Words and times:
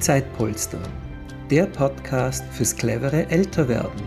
Zeitpolster, 0.00 0.80
der 1.50 1.66
Podcast 1.66 2.42
fürs 2.52 2.74
clevere 2.74 3.28
Älterwerden. 3.28 4.00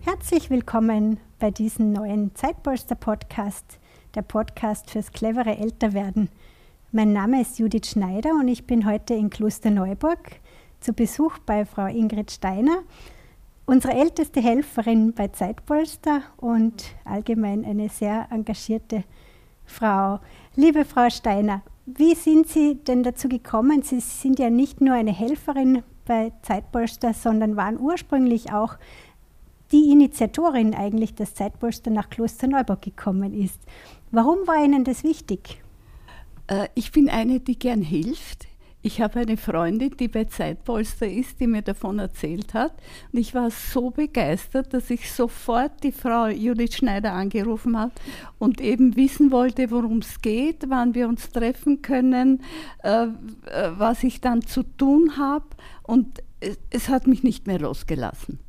Herzlich 0.00 0.48
willkommen 0.48 1.20
bei 1.38 1.50
diesem 1.50 1.92
neuen 1.92 2.34
Zeitpolster-Podcast, 2.34 3.78
der 4.14 4.22
Podcast 4.22 4.90
fürs 4.90 5.12
clevere 5.12 5.58
Älterwerden. 5.58 6.30
Mein 6.92 7.12
Name 7.12 7.42
ist 7.42 7.58
Judith 7.58 7.90
Schneider 7.90 8.30
und 8.30 8.48
ich 8.48 8.66
bin 8.66 8.86
heute 8.86 9.12
in 9.12 9.28
Klosterneuburg 9.28 10.40
zu 10.80 10.94
Besuch 10.94 11.36
bei 11.44 11.66
Frau 11.66 11.88
Ingrid 11.88 12.30
Steiner 12.30 12.84
unsere 13.66 13.94
älteste 13.94 14.40
Helferin 14.40 15.12
bei 15.12 15.28
Zeitpolster 15.28 16.22
und 16.36 16.84
allgemein 17.04 17.64
eine 17.64 17.88
sehr 17.88 18.26
engagierte 18.30 19.04
Frau. 19.64 20.20
Liebe 20.56 20.84
Frau 20.84 21.08
Steiner, 21.10 21.62
wie 21.86 22.14
sind 22.14 22.48
Sie 22.48 22.76
denn 22.76 23.02
dazu 23.02 23.28
gekommen? 23.28 23.82
Sie 23.82 24.00
sind 24.00 24.38
ja 24.38 24.50
nicht 24.50 24.80
nur 24.80 24.94
eine 24.94 25.12
Helferin 25.12 25.82
bei 26.04 26.32
Zeitpolster, 26.42 27.14
sondern 27.14 27.56
waren 27.56 27.78
ursprünglich 27.78 28.52
auch 28.52 28.76
die 29.72 29.90
Initiatorin 29.90 30.74
eigentlich, 30.74 31.14
dass 31.14 31.34
Zeitpolster 31.34 31.90
nach 31.90 32.10
Klosterneuburg 32.10 32.82
gekommen 32.82 33.32
ist. 33.32 33.60
Warum 34.10 34.46
war 34.46 34.62
Ihnen 34.62 34.84
das 34.84 35.02
wichtig? 35.02 35.62
Äh, 36.46 36.68
ich 36.74 36.92
bin 36.92 37.08
eine, 37.08 37.40
die 37.40 37.58
gern 37.58 37.80
hilft. 37.80 38.46
Ich 38.84 39.00
habe 39.00 39.20
eine 39.20 39.36
Freundin, 39.36 39.96
die 39.96 40.08
bei 40.08 40.24
Zeitpolster 40.24 41.06
ist, 41.06 41.38
die 41.38 41.46
mir 41.46 41.62
davon 41.62 42.00
erzählt 42.00 42.52
hat. 42.52 42.72
Und 43.12 43.20
ich 43.20 43.32
war 43.32 43.48
so 43.52 43.90
begeistert, 43.90 44.74
dass 44.74 44.90
ich 44.90 45.12
sofort 45.12 45.84
die 45.84 45.92
Frau 45.92 46.26
Judith 46.26 46.74
Schneider 46.74 47.12
angerufen 47.12 47.78
habe 47.78 47.92
und 48.40 48.60
eben 48.60 48.96
wissen 48.96 49.30
wollte, 49.30 49.70
worum 49.70 49.98
es 49.98 50.20
geht, 50.20 50.64
wann 50.68 50.96
wir 50.96 51.08
uns 51.08 51.30
treffen 51.30 51.80
können, 51.80 52.42
äh, 52.82 53.04
äh, 53.04 53.08
was 53.76 54.02
ich 54.02 54.20
dann 54.20 54.42
zu 54.42 54.64
tun 54.64 55.16
habe. 55.16 55.46
Und 55.84 56.20
es, 56.40 56.58
es 56.70 56.88
hat 56.88 57.06
mich 57.06 57.22
nicht 57.22 57.46
mehr 57.46 57.60
losgelassen. 57.60 58.40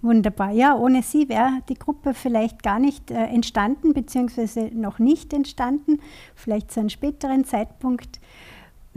Wunderbar. 0.00 0.52
Ja, 0.52 0.76
ohne 0.76 1.02
Sie 1.02 1.28
wäre 1.28 1.62
die 1.68 1.74
Gruppe 1.74 2.14
vielleicht 2.14 2.62
gar 2.62 2.78
nicht 2.78 3.10
äh, 3.10 3.14
entstanden, 3.14 3.94
beziehungsweise 3.94 4.70
noch 4.72 5.00
nicht 5.00 5.32
entstanden, 5.32 5.98
vielleicht 6.36 6.70
zu 6.70 6.78
einem 6.78 6.90
späteren 6.90 7.44
Zeitpunkt. 7.44 8.20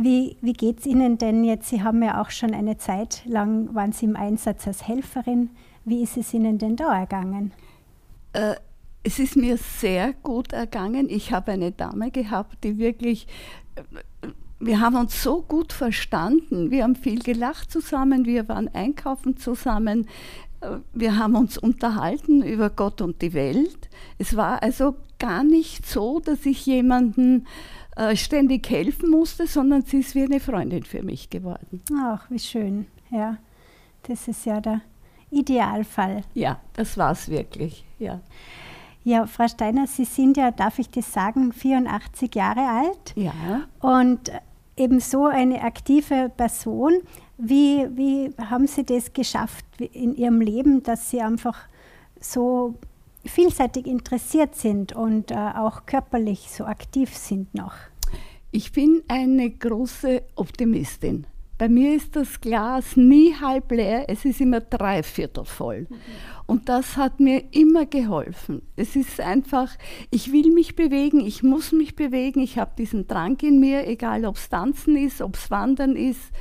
Wie, 0.02 0.38
wie 0.40 0.54
geht 0.54 0.80
es 0.80 0.86
Ihnen 0.86 1.18
denn 1.18 1.44
jetzt? 1.44 1.68
Sie 1.68 1.84
haben 1.84 2.02
ja 2.02 2.22
auch 2.22 2.30
schon 2.30 2.54
eine 2.54 2.78
Zeit 2.78 3.22
lang, 3.26 3.76
waren 3.76 3.92
Sie 3.92 4.06
im 4.06 4.16
Einsatz 4.16 4.66
als 4.66 4.88
Helferin. 4.88 5.50
Wie 5.84 6.02
ist 6.02 6.16
es 6.16 6.34
Ihnen 6.34 6.58
denn 6.58 6.78
da 6.78 6.98
ergangen? 6.98 7.52
Äh, 8.32 8.56
es 9.04 9.20
ist 9.20 9.36
mir 9.36 9.58
sehr 9.58 10.14
gut 10.14 10.54
ergangen. 10.54 11.10
Ich 11.10 11.34
habe 11.34 11.52
eine 11.52 11.74
Dame 11.74 12.12
gehabt, 12.12 12.64
die 12.64 12.78
wirklich, 12.78 13.28
äh, 13.76 13.82
wir 14.62 14.80
haben 14.80 14.96
uns 14.96 15.22
so 15.22 15.42
gut 15.42 15.74
verstanden. 15.74 16.72
Wir 16.72 16.84
haben 16.84 16.96
viel 16.96 17.20
gelacht 17.20 17.70
zusammen, 17.70 18.24
wir 18.24 18.48
waren 18.48 18.70
einkaufen 18.74 19.36
zusammen. 19.36 20.08
Äh, 20.62 20.78
wir 20.94 21.18
haben 21.18 21.36
uns 21.36 21.58
unterhalten 21.58 22.42
über 22.42 22.70
Gott 22.70 23.02
und 23.02 23.22
die 23.22 23.34
Welt. 23.34 23.90
Es 24.18 24.38
war 24.38 24.64
also 24.64 24.96
gar 25.18 25.44
nicht 25.44 25.86
so, 25.86 26.22
dass 26.22 26.46
ich 26.46 26.66
jemanden 26.66 27.48
äh, 28.00 28.16
ständig 28.16 28.70
helfen 28.70 29.10
musste, 29.10 29.46
sondern 29.46 29.82
sie 29.82 30.00
ist 30.00 30.16
wie 30.16 30.24
eine 30.24 30.40
Freundin 30.40 30.84
für 30.84 31.04
mich 31.04 31.30
geworden. 31.30 31.82
Ach, 31.94 32.30
wie 32.30 32.40
schön. 32.40 32.88
Ja, 33.12 33.38
das 34.04 34.26
ist 34.30 34.46
ja 34.46 34.62
der 34.62 34.80
Idealfall. 35.32 36.22
Ja, 36.34 36.62
das 36.74 36.98
war 36.98 37.12
es 37.12 37.28
wirklich. 37.28 37.84
Ja. 38.00 38.22
Ja, 39.04 39.26
Frau 39.28 39.50
Steiner, 39.50 39.86
Sie 39.86 40.06
sind 40.06 40.38
ja, 40.38 40.52
darf 40.52 40.80
ich 40.80 40.90
das 40.90 41.12
sagen, 41.12 41.52
84 41.52 42.34
Jahre 42.34 42.62
alt. 42.62 43.14
Ja. 43.16 43.34
Und 43.82 44.32
eben 44.78 45.02
so 45.02 45.26
eine 45.26 45.62
aktive 45.62 46.32
Person. 46.38 47.02
Wie, 47.38 47.86
wie 47.98 48.34
haben 48.38 48.68
Sie 48.68 48.86
das 48.86 49.12
geschafft 49.12 49.66
in 49.78 50.16
Ihrem 50.16 50.40
Leben, 50.40 50.84
dass 50.84 51.10
Sie 51.10 51.22
einfach 51.22 51.58
so 52.22 52.76
vielseitig 53.26 53.88
interessiert 53.88 54.56
sind 54.56 54.94
und 54.94 55.32
äh, 55.32 55.36
auch 55.36 55.86
körperlich 55.86 56.50
so 56.50 56.64
aktiv 56.64 57.14
sind 57.14 57.54
noch? 57.54 57.74
Ich 58.52 58.72
bin 58.72 59.04
eine 59.08 59.52
große 59.52 60.24
Optimistin. 60.34 61.28
Bei 61.60 61.70
mir 61.70 61.94
ist 61.94 62.16
das 62.16 62.42
Glas 62.42 62.98
nie 62.98 63.36
halb 63.36 63.72
leer, 63.72 64.06
es 64.08 64.26
ist 64.26 64.42
immer 64.42 64.60
dreiviertel 64.60 65.46
voll. 65.46 65.86
Und 66.48 66.68
das 66.68 66.98
hat 66.98 67.20
mir 67.20 67.44
immer 67.52 67.86
geholfen. 67.86 68.64
Es 68.76 68.96
ist 68.96 69.22
einfach, 69.22 69.70
ich 70.10 70.32
will 70.32 70.52
mich 70.52 70.76
bewegen, 70.76 71.20
ich 71.20 71.44
muss 71.44 71.74
mich 71.74 71.96
bewegen, 71.96 72.40
ich 72.40 72.58
habe 72.58 72.72
diesen 72.76 73.08
Drang 73.08 73.38
in 73.42 73.60
mir, 73.60 73.88
egal 73.88 74.26
ob 74.26 74.38
es 74.38 74.50
Tanzen 74.50 74.98
ist, 74.98 75.22
ob 75.22 75.36
es 75.36 75.52
Wandern 75.52 75.96
ist. 75.96 76.32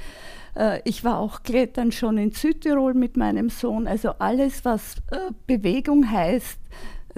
Äh, 0.57 0.81
ich 0.85 1.05
war 1.05 1.19
auch 1.19 1.43
Klettern 1.43 1.93
schon 1.93 2.17
in 2.17 2.31
Südtirol 2.31 2.95
mit 2.95 3.19
meinem 3.19 3.51
Sohn. 3.51 3.87
Also 3.87 4.13
alles, 4.19 4.65
was 4.65 4.95
äh, 5.11 5.31
Bewegung 5.47 6.11
heißt, 6.11 6.59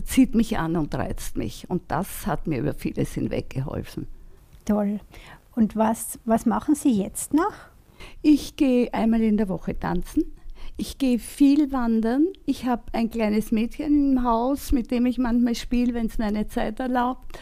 zieht 0.03 0.34
mich 0.34 0.59
an 0.59 0.75
und 0.75 0.93
reizt 0.97 1.37
mich. 1.37 1.71
Und 1.71 1.83
das 1.93 2.27
hat 2.27 2.49
mir 2.49 2.59
über 2.59 2.75
vieles 2.75 3.15
hinweg 3.15 3.51
geholfen. 3.51 4.09
Toll. 4.65 5.00
Und 5.54 5.76
was, 5.76 6.19
was 6.25 6.47
machen 6.47 6.75
Sie 6.75 6.93
jetzt 6.93 7.34
noch? 7.34 7.53
Ich 8.22 8.56
gehe 8.56 8.93
einmal 8.94 9.22
in 9.22 9.37
der 9.37 9.48
Woche 9.48 9.78
tanzen. 9.78 10.25
Ich 10.76 10.97
gehe 10.97 11.19
viel 11.19 11.72
wandern. 11.72 12.26
Ich 12.47 12.65
habe 12.65 12.82
ein 12.93 13.10
kleines 13.10 13.53
Mädchen 13.53 14.12
im 14.12 14.25
Haus, 14.25 14.72
mit 14.72 14.91
dem 14.91 15.04
ich 15.06 15.19
manchmal 15.19 15.54
spiele, 15.54 15.93
wenn 15.94 16.06
es 16.06 16.19
meine 16.19 16.48
Zeit 16.48 16.81
erlaubt. 16.81 17.38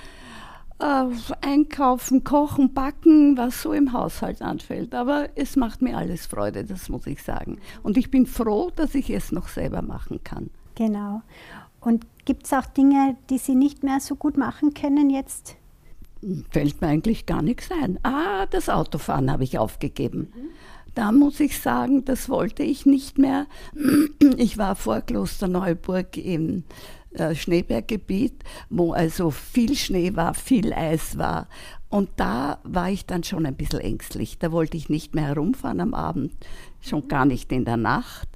Äh, 0.80 1.06
einkaufen, 1.40 2.24
kochen, 2.24 2.72
backen, 2.72 3.36
was 3.36 3.62
so 3.62 3.72
im 3.72 3.92
Haushalt 3.92 4.42
anfällt. 4.42 4.94
Aber 4.94 5.28
es 5.36 5.56
macht 5.56 5.82
mir 5.82 5.96
alles 5.96 6.26
Freude, 6.26 6.64
das 6.64 6.88
muss 6.88 7.06
ich 7.06 7.22
sagen. 7.22 7.58
Und 7.82 7.96
ich 7.96 8.10
bin 8.10 8.26
froh, 8.26 8.70
dass 8.74 8.94
ich 8.94 9.10
es 9.10 9.30
noch 9.30 9.48
selber 9.48 9.82
machen 9.82 10.20
kann. 10.24 10.50
Genau. 10.74 11.22
Und 11.80 12.06
gibt 12.24 12.46
es 12.46 12.52
auch 12.52 12.66
Dinge, 12.66 13.16
die 13.30 13.38
Sie 13.38 13.54
nicht 13.54 13.82
mehr 13.82 14.00
so 14.00 14.16
gut 14.16 14.36
machen 14.36 14.74
können 14.74 15.10
jetzt? 15.10 15.56
Fällt 16.50 16.80
mir 16.80 16.88
eigentlich 16.88 17.26
gar 17.26 17.42
nichts 17.42 17.70
ein. 17.70 17.98
Ah, 18.02 18.46
das 18.46 18.68
Autofahren 18.68 19.30
habe 19.30 19.44
ich 19.44 19.58
aufgegeben. 19.58 20.32
Da 20.94 21.12
muss 21.12 21.38
ich 21.38 21.60
sagen, 21.60 22.04
das 22.04 22.28
wollte 22.28 22.62
ich 22.62 22.86
nicht 22.86 23.18
mehr. 23.18 23.46
Ich 24.36 24.58
war 24.58 24.74
vor 24.74 25.00
Klosterneuburg 25.00 26.16
im 26.16 26.64
äh, 27.12 27.34
Schneeberggebiet, 27.34 28.44
wo 28.68 28.92
also 28.92 29.30
viel 29.30 29.74
Schnee 29.76 30.16
war, 30.16 30.34
viel 30.34 30.72
Eis 30.72 31.16
war. 31.16 31.48
Und 31.88 32.10
da 32.16 32.58
war 32.64 32.90
ich 32.90 33.06
dann 33.06 33.24
schon 33.24 33.46
ein 33.46 33.56
bisschen 33.56 33.80
ängstlich. 33.80 34.38
Da 34.38 34.52
wollte 34.52 34.76
ich 34.76 34.88
nicht 34.88 35.14
mehr 35.14 35.28
herumfahren 35.28 35.80
am 35.80 35.94
Abend, 35.94 36.32
schon 36.80 37.08
gar 37.08 37.24
nicht 37.24 37.50
in 37.52 37.64
der 37.64 37.76
Nacht 37.76 38.28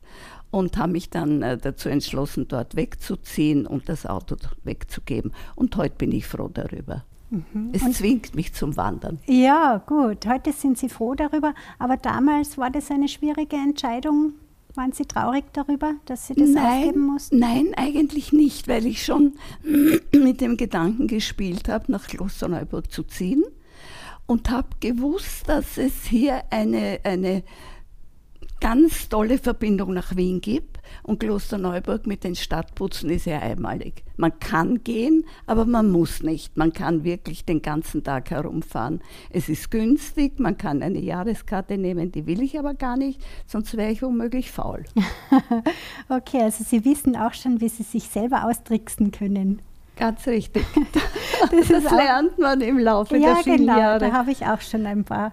und 0.53 0.77
habe 0.77 0.93
mich 0.93 1.11
dann 1.11 1.43
äh, 1.43 1.59
dazu 1.59 1.89
entschlossen, 1.89 2.47
dort 2.47 2.77
wegzuziehen 2.77 3.67
und 3.67 3.89
das 3.89 4.07
Auto 4.07 4.37
wegzugeben. 4.63 5.33
Und 5.57 5.77
heute 5.77 5.97
bin 5.97 6.13
ich 6.13 6.27
froh 6.27 6.51
darüber. 6.53 7.05
Mhm. 7.33 7.71
Es 7.73 7.83
und 7.83 7.95
zwingt 7.95 8.35
mich 8.35 8.53
zum 8.53 8.77
Wandern. 8.77 9.19
Ja, 9.27 9.79
gut. 9.79 10.27
Heute 10.27 10.53
sind 10.53 10.77
Sie 10.77 10.91
froh 10.91 11.15
darüber. 11.15 11.55
Aber 11.79 11.97
damals 11.97 12.59
war 12.59 12.71
das 12.71 12.91
eine 12.91 13.09
schwierige 13.09 13.57
Entscheidung. 13.57 14.35
Waren 14.75 14.93
Sie 14.93 15.05
traurig 15.05 15.45
darüber, 15.53 15.95
dass 16.05 16.27
Sie 16.27 16.35
das 16.35 16.51
nein, 16.51 16.65
aufgeben 16.65 17.07
mussten? 17.07 17.39
Nein, 17.39 17.73
eigentlich 17.77 18.33
nicht, 18.33 18.69
weil 18.69 18.87
ich 18.87 19.05
schon 19.05 19.33
mit 20.13 20.41
dem 20.41 20.57
Gedanken 20.57 21.09
gespielt 21.09 21.69
habe, 21.69 21.91
nach 21.91 22.07
Klosterneuburg 22.07 22.91
zu 22.91 23.03
ziehen 23.03 23.45
und 24.27 24.51
habe 24.51 24.69
gewusst, 24.81 25.49
dass 25.49 25.79
es 25.79 26.05
hier 26.05 26.43
eine, 26.51 27.01
eine 27.05 27.43
ganz 28.73 29.11
tolle 29.11 29.37
Verbindung 29.37 29.93
nach 29.93 30.17
Wien 30.17 30.41
gibt. 30.41 30.79
Und 31.03 31.21
Klosterneuburg 31.21 32.07
mit 32.07 32.25
den 32.25 32.35
Stadtputzen 32.35 33.11
ist 33.11 33.27
ja 33.27 33.39
einmalig. 33.39 34.03
Man 34.17 34.39
kann 34.41 34.83
gehen, 34.83 35.25
aber 35.47 35.67
man 35.67 35.91
muss 35.91 36.23
nicht. 36.23 36.57
Man 36.57 36.73
kann 36.73 37.05
wirklich 37.05 37.45
den 37.45 37.61
ganzen 37.61 38.03
Tag 38.03 38.31
herumfahren. 38.31 39.01
Es 39.31 39.49
ist 39.49 39.71
günstig, 39.71 40.39
man 40.39 40.57
kann 40.57 40.83
eine 40.83 41.01
Jahreskarte 41.01 41.77
nehmen, 41.77 42.13
die 42.13 42.27
will 42.27 42.43
ich 42.43 42.59
aber 42.59 42.75
gar 42.75 42.97
nicht, 42.97 43.21
sonst 43.47 43.77
wäre 43.77 43.91
ich 43.91 44.03
womöglich 44.03 44.51
faul. 44.51 44.85
okay, 46.09 46.43
also 46.43 46.65
Sie 46.65 46.85
wissen 46.85 47.17
auch 47.17 47.35
schon, 47.35 47.61
wie 47.61 47.69
Sie 47.69 47.83
sich 47.83 48.05
selber 48.05 48.45
austricksen 48.47 49.11
können. 49.11 49.61
Ganz 49.97 50.27
richtig. 50.27 50.65
Das, 51.51 51.67
das 51.69 51.91
lernt 51.91 52.39
man 52.39 52.61
im 52.61 52.79
Laufe 52.79 53.17
ja, 53.17 53.35
der 53.35 53.43
vielen 53.43 53.57
genau, 53.59 53.77
Jahre. 53.77 53.99
Da 53.99 54.13
habe 54.13 54.31
ich 54.31 54.47
auch 54.47 54.61
schon 54.61 54.87
ein 54.87 55.03
paar 55.03 55.33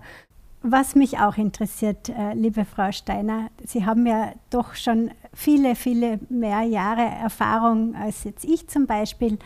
was 0.62 0.96
mich 0.96 1.20
auch 1.20 1.38
interessiert, 1.38 2.10
äh, 2.10 2.34
liebe 2.34 2.66
Frau 2.66 2.92
Steiner, 2.92 3.50
Sie 3.66 3.86
haben 3.86 4.06
ja 4.06 4.34
doch 4.50 4.76
schon 4.76 5.12
viele, 5.34 5.76
viele 5.76 6.20
mehr 6.30 6.64
Jahre 6.64 7.02
Erfahrung 7.02 7.96
als 7.96 8.26
jetzt 8.26 8.44
ich 8.44 8.68
zum 8.68 8.86
Beispiel. 8.86 9.38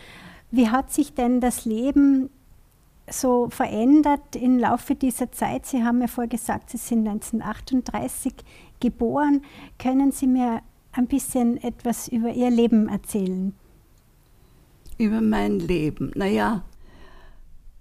Wie 0.50 0.70
hat 0.70 0.92
sich 0.92 1.14
denn 1.14 1.40
das 1.40 1.66
Leben 1.66 2.30
so 3.08 3.50
verändert 3.50 4.36
im 4.36 4.58
Laufe 4.58 4.96
dieser 4.96 5.32
Zeit? 5.32 5.66
Sie 5.66 5.84
haben 5.84 6.02
ja 6.02 6.08
vorher 6.08 6.30
gesagt, 6.30 6.72
Sie 6.72 6.78
sind 6.78 7.08
1938 7.08 8.34
geboren. 8.80 9.42
Können 9.78 10.12
Sie 10.12 10.28
mir 10.28 10.62
ein 10.94 11.08
bisschen 11.08 11.62
etwas 11.62 12.08
über 12.08 12.30
Ihr 12.30 12.50
Leben 12.50 12.88
erzählen? 12.88 13.54
Über 14.98 15.22
mein 15.22 15.60
Leben. 15.60 16.12
Naja, 16.16 16.64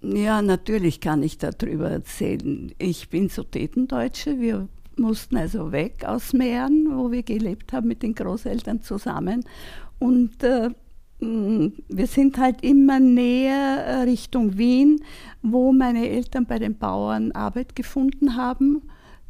ja, 0.03 0.41
natürlich 0.41 0.99
kann 0.99 1.23
ich 1.23 1.37
darüber 1.37 1.89
erzählen. 1.89 2.73
Ich 2.77 3.09
bin 3.09 3.29
Sudetendeutsche. 3.29 4.39
Wir 4.39 4.67
mussten 4.97 5.37
also 5.37 5.71
weg 5.71 6.03
aus 6.05 6.33
Mähren, 6.33 6.89
wo 6.91 7.11
wir 7.11 7.23
gelebt 7.23 7.73
haben 7.73 7.87
mit 7.87 8.03
den 8.03 8.13
Großeltern 8.13 8.81
zusammen. 8.81 9.45
Und 9.99 10.43
äh, 10.43 10.69
wir 11.19 12.07
sind 12.07 12.37
halt 12.37 12.63
immer 12.63 12.99
näher 12.99 13.85
äh, 13.85 14.01
Richtung 14.01 14.57
Wien, 14.57 15.01
wo 15.41 15.71
meine 15.71 16.09
Eltern 16.09 16.45
bei 16.45 16.59
den 16.59 16.77
Bauern 16.77 17.31
Arbeit 17.31 17.75
gefunden 17.75 18.35
haben 18.35 18.81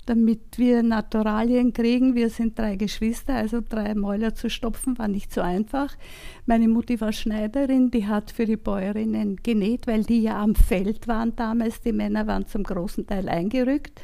damit 0.06 0.58
wir 0.58 0.84
Naturalien 0.84 1.74
kriegen. 1.74 2.16
Wir 2.16 2.30
sind 2.30 2.58
drei 2.58 2.76
Geschwister, 2.76 3.36
also 3.36 3.62
drei 3.68 3.96
Mäuler 3.96 4.36
zu 4.36 4.50
stopfen 4.50 4.98
war 4.98 5.08
nicht 5.08 5.34
so 5.34 5.42
einfach. 5.42 5.96
Meine 6.46 6.68
Mutti 6.68 7.00
war 7.02 7.12
Schneiderin, 7.12 7.92
die 7.92 8.08
hat 8.08 8.32
für 8.32 8.46
die 8.46 8.58
Bäuerinnen 8.58 9.38
genäht, 9.38 9.88
weil 9.88 10.04
die 10.04 10.22
ja 10.22 10.42
am 10.42 10.56
Feld 10.56 11.08
waren 11.08 11.36
damals. 11.36 11.82
Die 11.82 11.94
Männer 11.94 12.28
waren 12.28 12.48
zum 12.48 12.64
großen 12.64 13.08
Teil 13.08 13.30
eingerückt. 13.30 14.02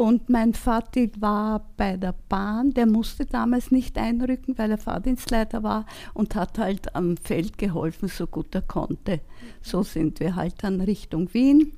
Und 0.00 0.30
mein 0.30 0.54
Vater 0.54 1.08
war 1.18 1.66
bei 1.76 1.98
der 1.98 2.14
Bahn, 2.30 2.70
der 2.70 2.86
musste 2.86 3.26
damals 3.26 3.70
nicht 3.70 3.98
einrücken, 3.98 4.56
weil 4.56 4.70
er 4.70 4.78
Fahrdienstleiter 4.78 5.62
war 5.62 5.84
und 6.14 6.34
hat 6.34 6.58
halt 6.58 6.94
am 6.94 7.18
Feld 7.18 7.58
geholfen, 7.58 8.08
so 8.08 8.26
gut 8.26 8.54
er 8.54 8.62
konnte. 8.62 9.20
So 9.60 9.82
sind 9.82 10.20
wir 10.20 10.36
halt 10.36 10.54
dann 10.62 10.80
Richtung 10.80 11.34
Wien 11.34 11.72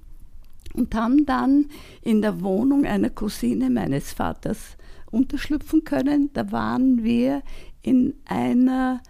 und 0.74 0.94
haben 0.94 1.26
dann 1.26 1.66
in 2.02 2.22
der 2.22 2.40
Wohnung 2.40 2.84
einer 2.84 3.10
Cousine 3.10 3.70
meines 3.70 4.12
Vaters 4.12 4.76
unterschlüpfen 5.10 5.84
können. 5.84 6.30
Da 6.32 6.50
waren 6.50 7.04
wir 7.04 7.42
in 7.82 8.14
einer 8.24 9.00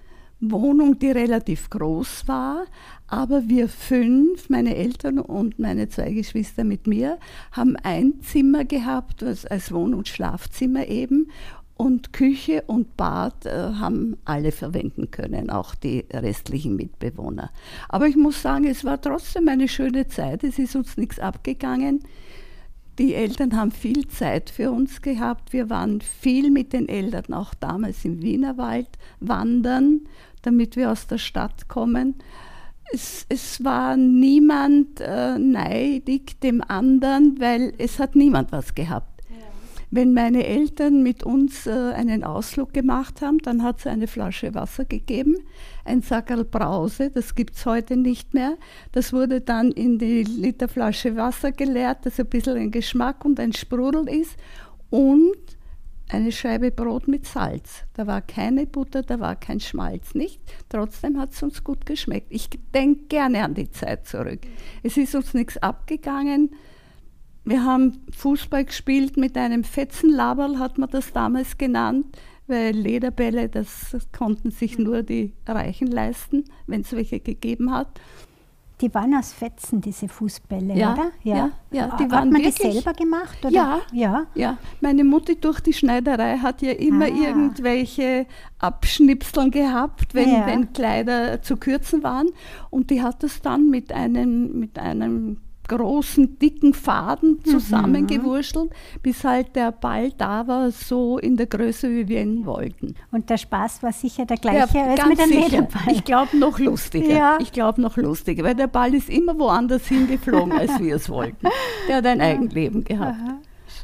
Wohnung, 0.40 0.98
die 0.98 1.10
relativ 1.10 1.70
groß 1.70 2.26
war, 2.26 2.64
aber 3.06 3.48
wir 3.48 3.68
fünf, 3.68 4.48
meine 4.48 4.74
Eltern 4.74 5.20
und 5.20 5.60
meine 5.60 5.88
zwei 5.88 6.12
Geschwister 6.12 6.64
mit 6.64 6.88
mir, 6.88 7.18
haben 7.52 7.76
ein 7.76 8.20
Zimmer 8.22 8.64
gehabt, 8.64 9.22
als 9.22 9.72
Wohn- 9.72 9.94
und 9.94 10.08
Schlafzimmer 10.08 10.88
eben 10.88 11.28
und 11.82 12.12
Küche 12.12 12.62
und 12.68 12.96
Bad 12.96 13.44
äh, 13.44 13.50
haben 13.50 14.16
alle 14.24 14.52
verwenden 14.52 15.10
können, 15.10 15.50
auch 15.50 15.74
die 15.74 16.04
restlichen 16.12 16.76
Mitbewohner. 16.76 17.50
Aber 17.88 18.06
ich 18.06 18.14
muss 18.14 18.40
sagen, 18.40 18.68
es 18.68 18.84
war 18.84 19.00
trotzdem 19.00 19.48
eine 19.48 19.66
schöne 19.66 20.06
Zeit, 20.06 20.44
es 20.44 20.60
ist 20.60 20.76
uns 20.76 20.96
nichts 20.96 21.18
abgegangen. 21.18 22.04
Die 23.00 23.14
Eltern 23.14 23.56
haben 23.56 23.72
viel 23.72 24.06
Zeit 24.06 24.50
für 24.50 24.70
uns 24.70 25.02
gehabt. 25.02 25.52
Wir 25.52 25.70
waren 25.70 26.00
viel 26.00 26.52
mit 26.52 26.72
den 26.72 26.88
Eltern, 26.88 27.34
auch 27.34 27.52
damals 27.54 28.04
im 28.04 28.22
Wienerwald, 28.22 28.88
wandern, 29.18 30.02
damit 30.42 30.76
wir 30.76 30.92
aus 30.92 31.08
der 31.08 31.18
Stadt 31.18 31.66
kommen. 31.66 32.14
Es, 32.92 33.26
es 33.28 33.64
war 33.64 33.96
niemand 33.96 35.00
äh, 35.00 35.36
neidig 35.36 36.38
dem 36.40 36.62
anderen, 36.62 37.40
weil 37.40 37.72
es 37.78 37.98
hat 37.98 38.14
niemand 38.14 38.52
was 38.52 38.72
gehabt. 38.72 39.11
Wenn 39.94 40.14
meine 40.14 40.46
Eltern 40.46 41.02
mit 41.02 41.22
uns 41.22 41.66
äh, 41.66 41.70
einen 41.70 42.24
Ausflug 42.24 42.72
gemacht 42.72 43.20
haben, 43.20 43.36
dann 43.40 43.62
hat 43.62 43.80
es 43.80 43.86
eine 43.86 44.06
Flasche 44.06 44.54
Wasser 44.54 44.86
gegeben, 44.86 45.36
ein 45.84 46.00
Sackerl 46.00 46.46
Brause, 46.46 47.10
das 47.10 47.34
gibt 47.34 47.56
es 47.56 47.66
heute 47.66 47.98
nicht 47.98 48.32
mehr. 48.32 48.56
Das 48.92 49.12
wurde 49.12 49.42
dann 49.42 49.70
in 49.70 49.98
die 49.98 50.22
Literflasche 50.22 51.14
Wasser 51.16 51.52
geleert, 51.52 52.06
dass 52.06 52.18
ein 52.18 52.24
bisschen 52.24 52.56
ein 52.56 52.70
Geschmack 52.70 53.22
und 53.26 53.38
ein 53.38 53.52
Sprudel 53.52 54.08
ist 54.08 54.34
und 54.88 55.36
eine 56.08 56.32
Scheibe 56.32 56.70
Brot 56.70 57.06
mit 57.06 57.26
Salz. 57.26 57.84
Da 57.92 58.06
war 58.06 58.22
keine 58.22 58.64
Butter, 58.64 59.02
da 59.02 59.20
war 59.20 59.36
kein 59.36 59.60
Schmalz, 59.60 60.14
nicht? 60.14 60.40
Trotzdem 60.70 61.20
hat 61.20 61.32
es 61.32 61.42
uns 61.42 61.62
gut 61.62 61.84
geschmeckt. 61.84 62.28
Ich 62.30 62.48
denke 62.72 63.02
gerne 63.10 63.44
an 63.44 63.52
die 63.52 63.70
Zeit 63.70 64.06
zurück. 64.06 64.40
Es 64.82 64.96
ist 64.96 65.14
uns 65.14 65.34
nichts 65.34 65.58
abgegangen. 65.58 66.48
Wir 67.44 67.64
haben 67.64 67.98
Fußball 68.16 68.64
gespielt 68.64 69.16
mit 69.16 69.36
einem 69.36 69.64
Fetzenlaberl, 69.64 70.58
hat 70.58 70.78
man 70.78 70.88
das 70.90 71.12
damals 71.12 71.58
genannt, 71.58 72.06
weil 72.46 72.74
Lederbälle, 72.74 73.48
das 73.48 73.96
konnten 74.16 74.50
sich 74.50 74.78
nur 74.78 75.02
die 75.02 75.32
Reichen 75.46 75.88
leisten, 75.88 76.44
wenn 76.66 76.82
es 76.82 76.92
welche 76.92 77.18
gegeben 77.20 77.72
hat. 77.72 77.88
Die 78.80 78.92
waren 78.94 79.14
aus 79.14 79.32
Fetzen, 79.32 79.80
diese 79.80 80.08
Fußbälle, 80.08 80.74
ja, 80.74 80.92
oder? 80.92 81.12
Ja, 81.22 81.36
ja, 81.36 81.50
ja 81.70 81.96
die 81.96 82.04
hat 82.04 82.10
waren 82.10 82.30
man 82.30 82.42
wirklich, 82.42 82.56
die 82.56 82.72
selber 82.72 82.92
gemacht? 82.94 83.38
Oder? 83.44 83.50
Ja, 83.54 83.80
ja, 83.92 84.26
ja. 84.34 84.58
Meine 84.80 85.04
Mutti 85.04 85.36
durch 85.40 85.60
die 85.60 85.72
Schneiderei 85.72 86.38
hat 86.38 86.62
ja 86.62 86.72
immer 86.72 87.04
Ah. 87.04 87.08
irgendwelche 87.08 88.26
Abschnipseln 88.58 89.52
gehabt, 89.52 90.14
wenn, 90.14 90.30
Ja. 90.30 90.46
wenn 90.46 90.72
Kleider 90.72 91.42
zu 91.42 91.56
kürzen 91.58 92.02
waren. 92.02 92.28
Und 92.70 92.90
die 92.90 93.02
hat 93.02 93.22
das 93.22 93.40
dann 93.40 93.70
mit 93.70 93.92
einem, 93.92 94.58
mit 94.58 94.78
einem 94.80 95.38
großen, 95.76 96.38
dicken 96.38 96.74
Faden 96.74 97.38
Mhm. 97.44 97.44
zusammengewurschtelt, 97.44 98.70
bis 99.02 99.24
halt 99.24 99.56
der 99.56 99.72
Ball 99.72 100.12
da 100.18 100.46
war, 100.46 100.70
so 100.70 101.18
in 101.18 101.36
der 101.36 101.46
Größe, 101.46 101.88
wie 101.90 102.08
wir 102.08 102.22
ihn 102.22 102.44
wollten. 102.46 102.94
Und 103.10 103.30
der 103.30 103.38
Spaß 103.38 103.82
war 103.82 103.92
sicher 103.92 104.24
der 104.26 104.36
gleiche 104.36 104.76
Ja, 104.78 104.84
als 104.84 105.06
mit 105.06 105.20
einem. 105.20 105.30
Lederball. 105.30 105.92
Ich 105.92 106.04
glaube 106.04 106.36
noch 106.36 106.58
lustiger. 106.58 107.08
Ja. 107.12 107.38
Ich 107.40 107.52
glaube 107.52 107.80
noch 107.80 107.96
lustiger, 107.96 108.44
weil 108.44 108.54
der 108.54 108.66
Ball 108.68 108.94
ist 108.94 109.08
immer 109.08 109.38
woanders 109.38 109.86
hingeflogen, 109.86 110.52
als 110.52 110.78
wir 110.78 110.96
es 110.96 111.08
wollten. 111.08 111.46
Der 111.88 111.96
hat 111.96 112.06
ein 112.06 112.20
Eigenleben 112.20 112.84
gehabt. 112.84 113.16
Aha. 113.20 113.38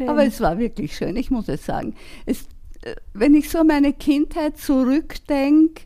Aber 0.07 0.25
es 0.25 0.41
war 0.41 0.59
wirklich 0.59 0.97
schön, 0.97 1.17
ich 1.17 1.31
muss 1.31 1.49
es 1.49 1.67
sagen. 1.67 1.95
Es, 2.25 2.43
äh, 2.83 2.95
wenn 3.15 3.35
ich 3.35 3.51
so 3.51 3.59
an 3.59 3.67
meine 3.67 3.93
Kindheit 3.93 4.59
zurückdenke, 4.59 5.83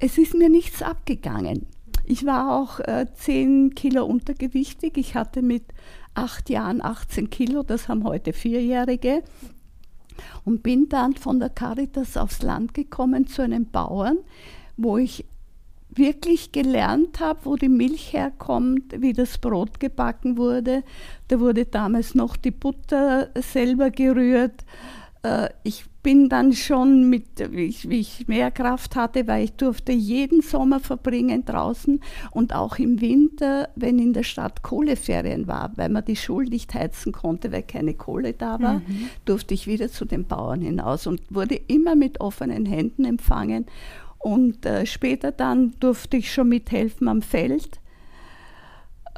es 0.00 0.18
ist 0.18 0.34
mir 0.34 0.48
nichts 0.48 0.82
abgegangen. 0.82 1.66
Ich 2.04 2.26
war 2.26 2.56
auch 2.56 2.80
äh, 2.80 3.06
10 3.14 3.74
Kilo 3.74 4.04
untergewichtig. 4.04 4.96
Ich 4.96 5.14
hatte 5.14 5.42
mit 5.42 5.64
acht 6.14 6.50
Jahren 6.50 6.82
18 6.82 7.30
Kilo, 7.30 7.62
das 7.62 7.88
haben 7.88 8.04
heute 8.04 8.32
Vierjährige. 8.32 9.22
Und 10.44 10.62
bin 10.62 10.88
dann 10.88 11.14
von 11.14 11.40
der 11.40 11.48
Caritas 11.50 12.16
aufs 12.16 12.42
Land 12.42 12.74
gekommen 12.74 13.26
zu 13.26 13.42
einem 13.42 13.66
Bauern, 13.66 14.18
wo 14.76 14.96
ich 14.98 15.24
wirklich 15.88 16.52
gelernt 16.52 17.20
habe, 17.20 17.40
wo 17.44 17.56
die 17.56 17.68
Milch 17.68 18.12
herkommt, 18.12 19.00
wie 19.00 19.12
das 19.12 19.38
Brot 19.38 19.80
gebacken 19.80 20.36
wurde. 20.36 20.82
Da 21.28 21.40
wurde 21.40 21.64
damals 21.66 22.14
noch 22.14 22.36
die 22.36 22.50
Butter 22.50 23.30
selber 23.34 23.90
gerührt. 23.90 24.64
Äh, 25.22 25.48
Ich 25.62 25.84
bin 26.04 26.28
dann 26.28 26.52
schon 26.52 27.08
mit, 27.10 27.24
wie 27.50 27.64
ich, 27.64 27.88
wie 27.88 27.98
ich 27.98 28.28
mehr 28.28 28.52
Kraft 28.52 28.94
hatte, 28.94 29.26
weil 29.26 29.44
ich 29.44 29.52
durfte 29.54 29.90
jeden 29.90 30.42
Sommer 30.42 30.78
verbringen 30.78 31.44
draußen 31.44 32.00
und 32.30 32.54
auch 32.54 32.78
im 32.78 33.00
Winter, 33.00 33.70
wenn 33.74 33.98
in 33.98 34.12
der 34.12 34.22
Stadt 34.22 34.62
Kohleferien 34.62 35.48
war, 35.48 35.72
weil 35.76 35.88
man 35.88 36.04
die 36.04 36.14
Schulen 36.14 36.50
nicht 36.50 36.74
heizen 36.74 37.10
konnte, 37.12 37.50
weil 37.50 37.62
keine 37.62 37.94
Kohle 37.94 38.34
da 38.34 38.60
war, 38.60 38.82
durfte 39.24 39.54
ich 39.54 39.66
wieder 39.66 39.88
zu 39.88 40.04
den 40.04 40.26
Bauern 40.26 40.60
hinaus 40.60 41.06
und 41.06 41.22
wurde 41.30 41.56
immer 41.66 41.96
mit 41.96 42.20
offenen 42.20 42.66
Händen 42.66 43.06
empfangen. 43.06 43.64
Und 44.18 44.66
äh, 44.66 44.86
später 44.86 45.32
dann 45.32 45.72
durfte 45.80 46.18
ich 46.18 46.32
schon 46.32 46.50
mithelfen 46.50 47.08
am 47.08 47.22
Feld. 47.22 47.80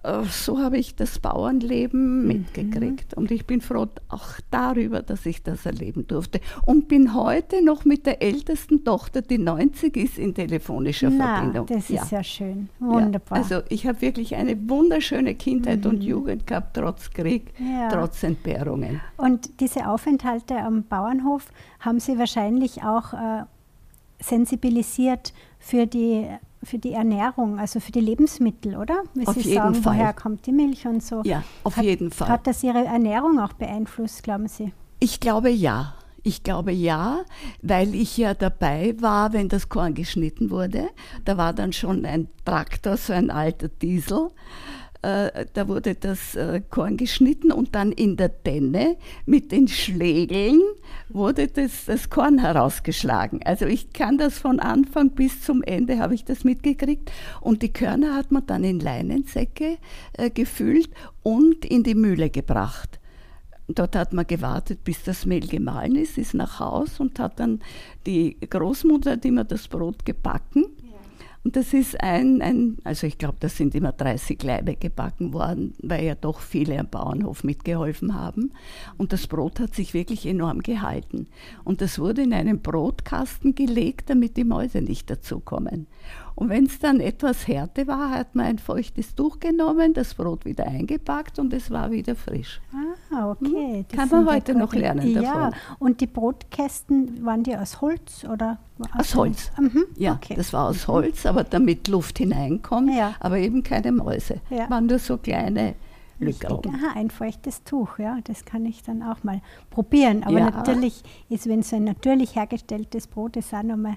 Äh, 0.07 0.25
so 0.31 0.59
habe 0.61 0.79
ich 0.79 0.95
das 0.95 1.19
Bauernleben 1.19 2.27
mitgekriegt. 2.27 3.15
Und 3.15 3.31
ich 3.31 3.47
bin 3.47 3.61
froh 3.61 3.87
auch 4.09 4.27
darüber, 4.51 5.03
dass 5.03 5.27
ich 5.27 5.43
das 5.43 5.67
erleben 5.67 6.07
durfte. 6.07 6.41
Und 6.65 6.89
bin 6.89 7.15
heute 7.15 7.65
noch 7.65 7.85
mit 7.85 8.07
der 8.07 8.23
ältesten 8.23 8.85
Tochter, 8.85 9.23
die 9.23 9.39
90 9.39 9.97
ist, 9.97 10.19
in 10.19 10.35
telefonischer 10.35 11.11
Na, 11.11 11.37
Verbindung. 11.37 11.67
das 11.67 11.89
Ja. 11.89 12.03
ist 12.03 12.11
ja 12.13 12.23
schön. 12.23 12.69
Ja. 12.81 12.87
Wunderbar. 12.87 13.39
Also 13.39 13.61
ich 13.69 13.87
habe 13.87 14.01
wirklich 14.01 14.35
eine 14.37 14.57
wunderschöne 14.69 15.35
Kindheit 15.35 15.85
und 15.87 16.03
Jugend 16.05 16.47
gehabt, 16.47 16.77
trotz 16.77 17.11
Krieg, 17.11 17.53
Ja. 17.59 17.89
trotz 17.89 18.23
Entbehrungen. 18.23 19.01
Und 19.17 19.61
diese 19.61 19.89
Aufenthalte 19.89 20.57
am 20.59 20.85
Bauernhof 20.85 21.51
haben 21.81 21.99
Sie 22.01 22.19
wahrscheinlich 22.19 22.83
auch 22.85 23.13
äh, 23.13 23.43
sensibilisiert 24.21 25.33
für 25.59 25.87
die, 25.87 26.27
für 26.63 26.79
die 26.79 26.93
Ernährung, 26.93 27.59
also 27.59 27.81
für 27.81 27.93
die 27.93 28.01
Lebensmittel, 28.01 28.77
oder? 28.77 29.03
Wie 29.15 29.27
Auf 29.27 29.35
Sie 29.35 29.41
jeden 29.41 29.55
sagen, 29.55 29.75
Fall. 29.75 29.95
woher 29.95 30.13
kommt 30.13 30.47
die 30.47 30.53
Milch 30.53 30.87
und 30.87 31.03
so. 31.03 31.23
Ja, 31.25 31.43
auf 31.65 31.77
hat, 31.77 31.85
jeden 31.85 32.11
Fall. 32.11 32.29
Hat 32.29 32.47
das 32.47 32.63
Ihre 32.63 32.85
Ernährung 32.85 33.39
auch 33.39 33.53
beeinflusst, 33.53 34.23
glauben 34.23 34.49
Sie? 34.49 34.73
Ich 35.01 35.21
glaube 35.21 35.51
ja. 35.51 35.95
Ich 36.23 36.43
glaube 36.43 36.73
ja, 36.73 37.21
weil 37.63 37.95
ich 37.95 38.17
ja 38.17 38.35
dabei 38.35 38.97
war, 38.99 39.33
wenn 39.33 39.49
das 39.49 39.69
Korn 39.69 39.95
geschnitten 39.95 40.51
wurde. 40.51 40.89
Da 41.25 41.37
war 41.37 41.53
dann 41.53 41.73
schon 41.73 42.05
ein 42.05 42.27
Traktor, 42.45 42.97
so 42.97 43.13
ein 43.13 43.31
alter 43.31 43.69
Diesel. 43.69 44.31
Äh, 45.07 45.47
Da 45.53 45.69
wurde 45.69 45.95
das 45.95 46.35
äh, 46.35 46.61
Korn 46.69 46.97
geschnitten 46.97 47.53
und 47.53 47.75
dann 47.75 47.93
in 47.93 48.17
der 48.17 48.43
Tenne 48.43 48.97
mit 49.25 49.53
den 49.53 49.69
Schlägeln 49.69 50.61
wurde 51.09 51.47
das, 51.47 51.85
das 51.87 52.11
Korn 52.11 52.39
herausgeschlagen. 52.39 53.41
Also 53.45 53.67
ich 53.67 53.93
kann 53.93 54.19
das 54.19 54.39
von 54.39 54.59
Anfang 54.59 55.11
bis 55.11 55.43
zum 55.43 55.63
Ende, 55.63 55.99
habe 55.99 56.15
ich 56.15 56.25
das 56.25 56.43
mitgekriegt. 56.43 57.13
Und 57.41 57.63
die 57.63 57.73
Körner 57.73 58.15
hat 58.17 58.33
man 58.33 58.47
dann 58.47 58.65
in 58.65 58.81
Leinensäcke 58.81 59.79
äh, 60.15 60.31
gefüllt 60.31 60.91
und 61.23 61.65
in 61.65 61.83
die 61.85 61.95
Mühle 61.95 62.31
gebracht. 62.31 62.99
dort 63.69 63.97
hat 63.97 64.13
man 64.13 64.27
gewartet, 64.27 64.85
bis 64.85 65.03
das 65.05 65.27
Mehl 65.27 65.47
gemahlen 65.47 65.97
ist, 65.97 66.19
ist 66.19 66.35
nach 66.35 66.61
Haus 66.61 67.01
und 67.01 67.19
hat 67.19 67.39
dann 67.41 67.61
die 68.07 68.39
Großmutter, 68.41 69.17
die 69.17 69.31
mir 69.31 69.45
das 69.45 69.69
Brot 69.69 70.05
gebacken. 70.05 70.65
Und 71.47 71.55
das 71.55 71.73
ist 71.73 72.03
ein, 72.03 72.43
ein 72.43 72.79
also 72.83 73.07
ich 73.07 73.19
glaube, 73.19 73.37
das 73.39 73.57
sind 73.57 73.77
immer 73.77 73.93
30 73.93 74.43
Leibe 74.43 74.75
gebacken 74.75 75.33
worden, 75.33 75.75
weil 75.81 76.05
ja 76.05 76.17
doch 76.17 76.41
viele 76.41 76.77
am 76.77 76.89
Bauernhof 76.89 77.45
mitgeholfen 77.45 78.17
haben. 78.17 78.51
Und 78.97 79.13
das 79.13 79.29
Brot 79.29 79.61
hat 79.61 79.73
sich 79.73 79.95
wirklich 79.95 80.27
enorm 80.27 80.61
gehalten. 80.65 81.29
Und 81.63 81.83
das 81.83 82.01
wurde 82.01 82.23
in 82.23 82.33
einen 82.33 82.63
Brotkasten 82.63 83.55
gelegt, 83.55 84.11
damit 84.11 84.37
die 84.37 84.43
Mäuse 84.43 84.83
nicht 84.83 85.09
dazukommen. 85.09 85.87
Und 86.37 86.51
wenn 86.51 86.67
es 86.67 86.79
dann 86.79 87.01
etwas 87.01 87.49
Härte 87.49 87.87
war, 87.87 88.11
hat 88.11 88.35
man 88.35 88.45
ein 88.45 88.59
feuchtes 88.59 89.15
Tuch 89.15 89.41
genommen, 89.41 89.95
das 89.95 90.13
Brot 90.15 90.45
wieder 90.45 90.67
eingepackt 90.67 91.39
und 91.39 91.51
es 91.55 91.71
war 91.71 91.91
wieder 91.91 92.15
frisch. 92.15 92.61
Ah, 93.11 93.31
okay. 93.31 93.79
Hm? 93.79 93.87
Das 93.89 93.99
Kann 93.99 94.25
man 94.25 94.35
heute 94.35 94.55
noch 94.55 94.75
lernen 94.75 95.15
davon. 95.15 95.25
Ja, 95.25 95.51
und 95.79 96.03
die 96.03 96.07
Brotkästen, 96.07 97.25
waren 97.25 97.43
die 97.43 97.57
aus 97.57 97.81
Holz 97.81 98.27
oder? 98.31 98.59
Aus 98.93 99.15
Holz. 99.15 99.51
Mhm. 99.59 99.87
Ja, 99.97 100.13
okay. 100.13 100.35
das 100.37 100.53
war 100.53 100.69
aus 100.69 100.87
Holz, 100.87 101.25
aber 101.25 101.43
damit 101.43 101.89
Luft 101.89 102.19
hineinkommt, 102.19 102.95
ja. 102.95 103.15
aber 103.19 103.39
eben 103.39 103.63
keine 103.63 103.91
Mäuse. 103.91 104.43
Ja. 104.51 104.69
Waren 104.69 104.87
nur 104.87 104.99
so 104.99 105.17
kleine 105.17 105.75
Lücke. 106.19 106.49
Aha, 106.49 106.93
ein 106.97 107.09
feuchtes 107.11 107.65
Tuch, 107.65 107.99
ja, 107.99 108.19
das 108.25 108.45
kann 108.45 108.67
ich 108.67 108.83
dann 108.83 109.03
auch 109.03 109.25
mal 109.25 109.41
probieren. 109.71 110.23
Aber 110.23 110.39
ja. 110.39 110.51
natürlich 110.51 111.03
ist, 111.31 111.49
wenn 111.49 111.63
so 111.63 111.77
ein 111.77 111.85
natürlich 111.85 112.37
hergestelltes 112.37 113.07
Brot 113.07 113.37
ist, 113.37 113.55
auch 113.55 113.63
nochmal 113.63 113.97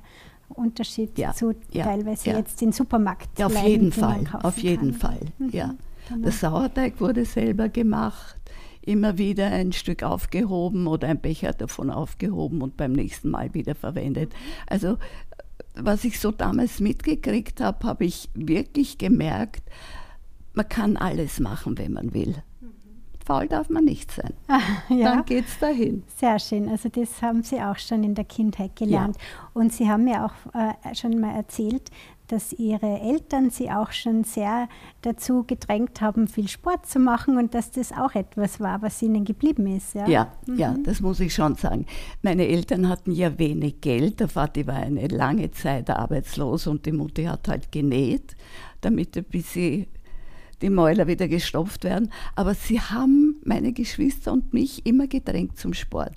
Unterschied 0.49 1.17
ja, 1.17 1.33
zu 1.33 1.53
ja, 1.71 1.85
teilweise 1.85 2.29
ja. 2.29 2.37
jetzt 2.37 2.59
den 2.61 2.71
Supermarkt. 2.71 3.37
Ja, 3.37 3.47
auf 3.47 3.63
jeden 3.63 3.91
Fall, 3.91 4.23
auf 4.43 4.57
jeden 4.57 4.91
kann. 4.91 4.99
Fall. 4.99 5.19
Mhm, 5.37 5.49
ja. 5.51 5.75
Genau. 6.09 6.23
Der 6.23 6.31
Sauerteig 6.31 6.99
wurde 6.99 7.23
selber 7.25 7.69
gemacht, 7.69 8.35
immer 8.81 9.17
wieder 9.17 9.47
ein 9.47 9.71
Stück 9.71 10.01
aufgehoben 10.03 10.87
oder 10.87 11.07
ein 11.07 11.19
Becher 11.19 11.53
davon 11.53 11.91
aufgehoben 11.91 12.61
und 12.61 12.77
beim 12.77 12.93
nächsten 12.93 13.29
Mal 13.29 13.53
wieder 13.53 13.75
verwendet. 13.75 14.33
Also 14.67 14.97
was 15.75 16.03
ich 16.03 16.19
so 16.19 16.31
damals 16.31 16.79
mitgekriegt 16.79 17.61
habe, 17.61 17.87
habe 17.87 18.05
ich 18.05 18.29
wirklich 18.33 18.97
gemerkt, 18.97 19.63
man 20.53 20.67
kann 20.67 20.97
alles 20.97 21.39
machen, 21.39 21.77
wenn 21.77 21.93
man 21.93 22.13
will 22.13 22.43
faul 23.29 23.47
darf 23.47 23.69
man 23.69 23.85
nicht 23.85 24.11
sein. 24.11 24.33
Ah, 24.47 24.59
ja. 24.89 25.13
Dann 25.15 25.25
geht 25.25 25.45
es 25.45 25.59
dahin. 25.59 26.03
Sehr 26.17 26.39
schön. 26.39 26.67
Also 26.67 26.89
das 26.89 27.21
haben 27.21 27.43
Sie 27.43 27.61
auch 27.61 27.77
schon 27.77 28.03
in 28.03 28.15
der 28.15 28.25
Kindheit 28.25 28.75
gelernt. 28.75 29.17
Ja. 29.17 29.49
Und 29.53 29.71
Sie 29.71 29.87
haben 29.87 30.05
mir 30.05 30.25
auch 30.25 30.33
äh, 30.55 30.95
schon 30.95 31.19
mal 31.19 31.35
erzählt, 31.35 31.91
dass 32.27 32.53
Ihre 32.53 32.99
Eltern 32.99 33.51
Sie 33.51 33.69
auch 33.69 33.91
schon 33.91 34.23
sehr 34.23 34.67
dazu 35.01 35.43
gedrängt 35.43 36.01
haben, 36.01 36.27
viel 36.27 36.47
Sport 36.47 36.87
zu 36.87 36.99
machen 36.99 37.37
und 37.37 37.53
dass 37.53 37.71
das 37.71 37.91
auch 37.91 38.15
etwas 38.15 38.59
war, 38.59 38.81
was 38.81 39.01
Ihnen 39.01 39.25
geblieben 39.25 39.67
ist. 39.67 39.93
Ja, 39.93 40.07
ja, 40.07 40.33
mhm. 40.47 40.57
ja 40.57 40.75
das 40.83 40.99
muss 40.99 41.19
ich 41.19 41.33
schon 41.33 41.55
sagen. 41.55 41.85
Meine 42.23 42.47
Eltern 42.47 42.89
hatten 42.89 43.11
ja 43.11 43.37
wenig 43.37 43.81
Geld. 43.81 44.19
Der 44.19 44.27
Vati 44.27 44.65
war 44.65 44.75
eine 44.75 45.07
lange 45.07 45.51
Zeit 45.51 45.89
arbeitslos 45.89 46.65
und 46.65 46.85
die 46.85 46.91
Mutter 46.91 47.29
hat 47.29 47.47
halt 47.47 47.71
genäht, 47.71 48.35
damit 48.81 49.17
ein 49.17 49.23
bisschen 49.25 49.87
die 50.61 50.69
Mäuler 50.69 51.07
wieder 51.07 51.27
gestopft 51.27 51.83
werden. 51.83 52.11
Aber 52.35 52.53
sie 52.53 52.79
haben 52.79 53.41
meine 53.43 53.73
Geschwister 53.73 54.33
und 54.33 54.53
mich 54.53 54.85
immer 54.85 55.07
gedrängt 55.07 55.57
zum 55.57 55.73
Sport. 55.73 56.15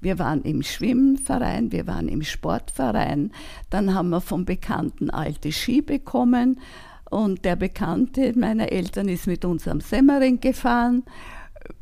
Wir 0.00 0.18
waren 0.18 0.42
im 0.42 0.62
Schwimmverein, 0.62 1.72
wir 1.72 1.86
waren 1.86 2.08
im 2.08 2.22
Sportverein. 2.22 3.32
Dann 3.68 3.94
haben 3.94 4.10
wir 4.10 4.20
vom 4.20 4.44
Bekannten 4.44 5.10
alte 5.10 5.52
Ski 5.52 5.82
bekommen. 5.82 6.58
Und 7.10 7.44
der 7.44 7.56
Bekannte 7.56 8.32
meiner 8.38 8.70
Eltern 8.70 9.08
ist 9.08 9.26
mit 9.26 9.44
uns 9.44 9.66
am 9.66 9.80
Semmering 9.80 10.40
gefahren. 10.40 11.02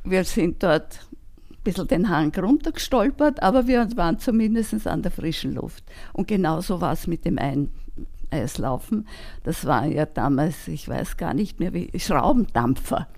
Wir 0.02 0.24
sind 0.24 0.62
dort 0.62 1.06
ein 1.50 1.62
bisschen 1.62 1.86
den 1.86 2.08
Hang 2.08 2.34
runtergestolpert, 2.34 3.42
aber 3.42 3.66
wir 3.66 3.88
waren 3.96 4.18
zumindest 4.18 4.86
an 4.86 5.02
der 5.02 5.12
frischen 5.12 5.54
Luft. 5.54 5.84
Und 6.14 6.28
genauso 6.28 6.80
war 6.80 6.94
es 6.94 7.06
mit 7.06 7.24
dem 7.26 7.38
einen 7.38 7.70
Eislaufen. 8.30 9.06
Das 9.44 9.64
waren 9.66 9.92
ja 9.92 10.06
damals, 10.06 10.68
ich 10.68 10.88
weiß 10.88 11.16
gar 11.16 11.34
nicht 11.34 11.60
mehr 11.60 11.72
wie, 11.74 11.90
Schraubendampfer. 11.98 13.08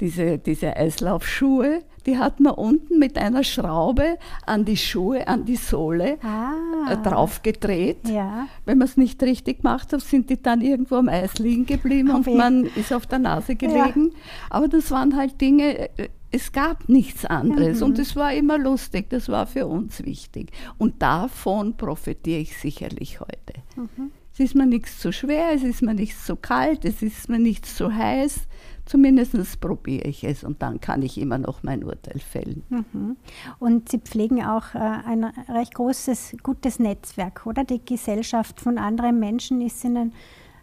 Diese, 0.00 0.38
diese 0.38 0.76
Eislaufschuhe, 0.76 1.82
die 2.06 2.18
hat 2.18 2.40
man 2.40 2.54
unten 2.54 2.98
mit 2.98 3.16
einer 3.16 3.44
Schraube 3.44 4.18
an 4.44 4.64
die 4.64 4.76
Schuhe, 4.76 5.28
an 5.28 5.44
die 5.44 5.56
Sohle 5.56 6.18
ah. 6.24 6.90
äh, 6.90 6.96
draufgedreht. 6.96 8.08
Ja. 8.08 8.48
Wenn 8.64 8.78
man 8.78 8.88
es 8.88 8.96
nicht 8.96 9.22
richtig 9.22 9.58
gemacht 9.58 9.92
hat, 9.92 10.00
sind 10.00 10.28
die 10.28 10.42
dann 10.42 10.60
irgendwo 10.60 10.96
am 10.96 11.08
Eis 11.08 11.38
liegen 11.38 11.66
geblieben 11.66 12.10
und 12.10 12.26
man 12.26 12.64
ist 12.64 12.92
auf 12.92 13.06
der 13.06 13.20
Nase 13.20 13.54
gelegen. 13.54 14.10
Ja. 14.12 14.18
Aber 14.50 14.66
das 14.66 14.90
waren 14.90 15.16
halt 15.16 15.40
Dinge, 15.40 15.90
äh, 15.96 16.08
es 16.32 16.50
gab 16.50 16.88
nichts 16.88 17.26
anderes 17.26 17.80
mhm. 17.80 17.86
und 17.86 17.98
es 17.98 18.16
war 18.16 18.32
immer 18.32 18.58
lustig, 18.58 19.10
das 19.10 19.28
war 19.28 19.46
für 19.46 19.66
uns 19.66 20.02
wichtig. 20.04 20.50
Und 20.78 21.02
davon 21.02 21.76
profitiere 21.76 22.40
ich 22.40 22.56
sicherlich 22.56 23.20
heute. 23.20 23.54
Mhm. 23.76 24.10
Es 24.32 24.40
ist 24.40 24.54
mir 24.54 24.66
nichts 24.66 24.98
zu 24.98 25.12
schwer, 25.12 25.52
es 25.54 25.62
ist 25.62 25.82
mir 25.82 25.94
nichts 25.94 26.24
zu 26.24 26.36
kalt, 26.36 26.86
es 26.86 27.02
ist 27.02 27.28
mir 27.28 27.38
nichts 27.38 27.76
zu 27.76 27.94
heiß. 27.94 28.48
Zumindest 28.86 29.60
probiere 29.60 30.08
ich 30.08 30.24
es 30.24 30.42
und 30.42 30.62
dann 30.62 30.80
kann 30.80 31.02
ich 31.02 31.18
immer 31.18 31.38
noch 31.38 31.62
mein 31.62 31.84
Urteil 31.84 32.18
fällen. 32.18 32.64
Mhm. 32.68 33.16
Und 33.58 33.90
Sie 33.90 33.98
pflegen 33.98 34.42
auch 34.44 34.74
äh, 34.74 34.78
ein 34.78 35.24
recht 35.24 35.74
großes, 35.74 36.36
gutes 36.42 36.78
Netzwerk, 36.78 37.46
oder? 37.46 37.64
Die 37.64 37.84
Gesellschaft 37.84 38.60
von 38.60 38.78
anderen 38.78 39.20
Menschen 39.20 39.60
ist 39.60 39.84
Ihnen 39.84 40.12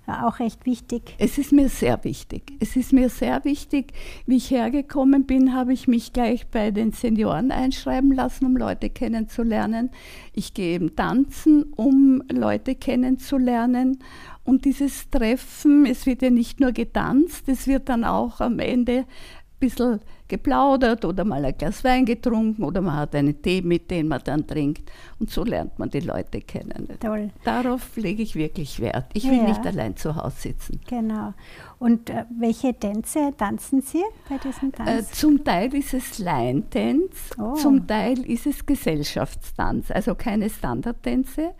auch 0.10 0.40
recht 0.40 0.66
wichtig. 0.66 1.16
Es 1.18 1.38
ist 1.38 1.52
mir 1.52 1.70
sehr 1.70 2.04
wichtig. 2.04 2.54
Es 2.60 2.76
ist 2.76 2.94
mir 2.94 3.10
sehr 3.10 3.44
wichtig. 3.46 3.94
Wie 4.26 4.38
ich 4.38 4.52
hergekommen 4.52 5.26
bin, 5.26 5.54
habe 5.54 5.74
ich 5.74 5.88
mich 5.88 6.14
gleich 6.14 6.48
bei 6.48 6.72
den 6.72 6.92
Senioren 6.92 7.52
einschreiben 7.52 8.12
lassen, 8.12 8.46
um 8.46 8.58
Leute 8.58 8.90
kennenzulernen. 8.90 9.92
Ich 10.34 10.54
gehe 10.54 10.76
eben 10.76 10.96
tanzen, 10.96 11.64
um 11.76 12.24
Leute 12.32 12.76
kennenzulernen. 12.76 14.00
Und 14.44 14.66
dieses 14.66 15.10
Treffen, 15.10 15.86
es 15.86 16.06
wird 16.06 16.22
ja 16.22 16.30
nicht 16.30 16.60
nur 16.60 16.72
getanzt, 16.72 17.48
es 17.48 17.68
wird 17.68 17.90
dann 17.90 18.04
auch 18.04 18.42
am 18.42 18.60
Ende 18.60 19.06
bisschen 19.60 20.00
geplaudert 20.30 21.04
oder 21.04 21.26
mal 21.26 21.44
ein 21.44 21.58
Glas 21.58 21.84
Wein 21.84 22.06
getrunken 22.06 22.64
oder 22.64 22.80
man 22.82 22.96
hat 22.96 23.16
einen 23.16 23.42
Tee 23.42 23.62
mit, 23.62 23.92
den 23.92 24.08
man 24.08 24.22
dann 24.24 24.48
trinkt. 24.48 24.90
Und 25.20 25.30
so 25.30 25.44
lernt 25.44 25.78
man 25.80 25.90
die 25.90 26.00
Leute 26.00 26.40
kennen. 26.42 26.88
Toll. 27.00 27.32
Darauf 27.44 27.98
lege 27.98 28.24
ich 28.24 28.36
wirklich 28.36 28.80
Wert. 28.80 29.08
Ich 29.14 29.26
will 29.26 29.38
ja. 29.38 29.48
nicht 29.50 29.66
allein 29.66 29.98
zu 29.98 30.16
Hause 30.16 30.36
sitzen. 30.40 30.80
Genau. 30.88 31.34
Und 31.80 32.10
äh, 32.10 32.26
welche 32.38 32.74
Tänze 32.74 33.34
tanzen 33.36 33.82
Sie 33.82 34.04
bei 34.30 34.38
diesem 34.38 34.72
Tanz? 34.72 34.90
Äh, 34.90 35.14
zum 35.14 35.44
Teil 35.44 35.74
ist 35.74 35.94
es 35.94 36.20
Line-Tanz, 36.20 37.32
oh. 37.40 37.54
zum 37.56 37.88
Teil 37.88 38.20
ist 38.30 38.46
es 38.46 38.66
Gesellschaftstanz, 38.66 39.90
also 39.92 40.14
keine 40.16 40.50
Standardtänze. 40.50 41.56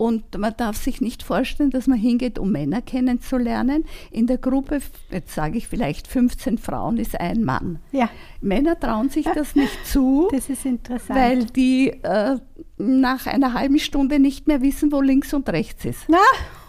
Und 0.00 0.38
man 0.38 0.54
darf 0.56 0.76
sich 0.76 1.02
nicht 1.02 1.22
vorstellen, 1.22 1.68
dass 1.68 1.86
man 1.86 1.98
hingeht, 1.98 2.38
um 2.38 2.50
Männer 2.50 2.80
kennenzulernen. 2.80 3.84
In 4.10 4.26
der 4.26 4.38
Gruppe, 4.38 4.80
jetzt 5.10 5.34
sage 5.34 5.58
ich 5.58 5.68
vielleicht 5.68 6.06
15 6.08 6.56
Frauen, 6.56 6.96
ist 6.96 7.20
ein 7.20 7.44
Mann. 7.44 7.80
Ja. 7.92 8.08
Männer 8.40 8.80
trauen 8.80 9.10
sich 9.10 9.26
das 9.26 9.54
nicht 9.54 9.86
zu. 9.86 10.28
Das 10.32 10.48
ist 10.48 10.64
interessant. 10.64 11.20
Weil 11.20 11.44
die 11.44 11.90
äh, 12.02 12.38
nach 12.78 13.26
einer 13.26 13.52
halben 13.52 13.78
Stunde 13.78 14.18
nicht 14.18 14.46
mehr 14.46 14.62
wissen, 14.62 14.90
wo 14.90 15.02
links 15.02 15.34
und 15.34 15.46
rechts 15.50 15.84
ist. 15.84 16.06
Na? 16.08 16.16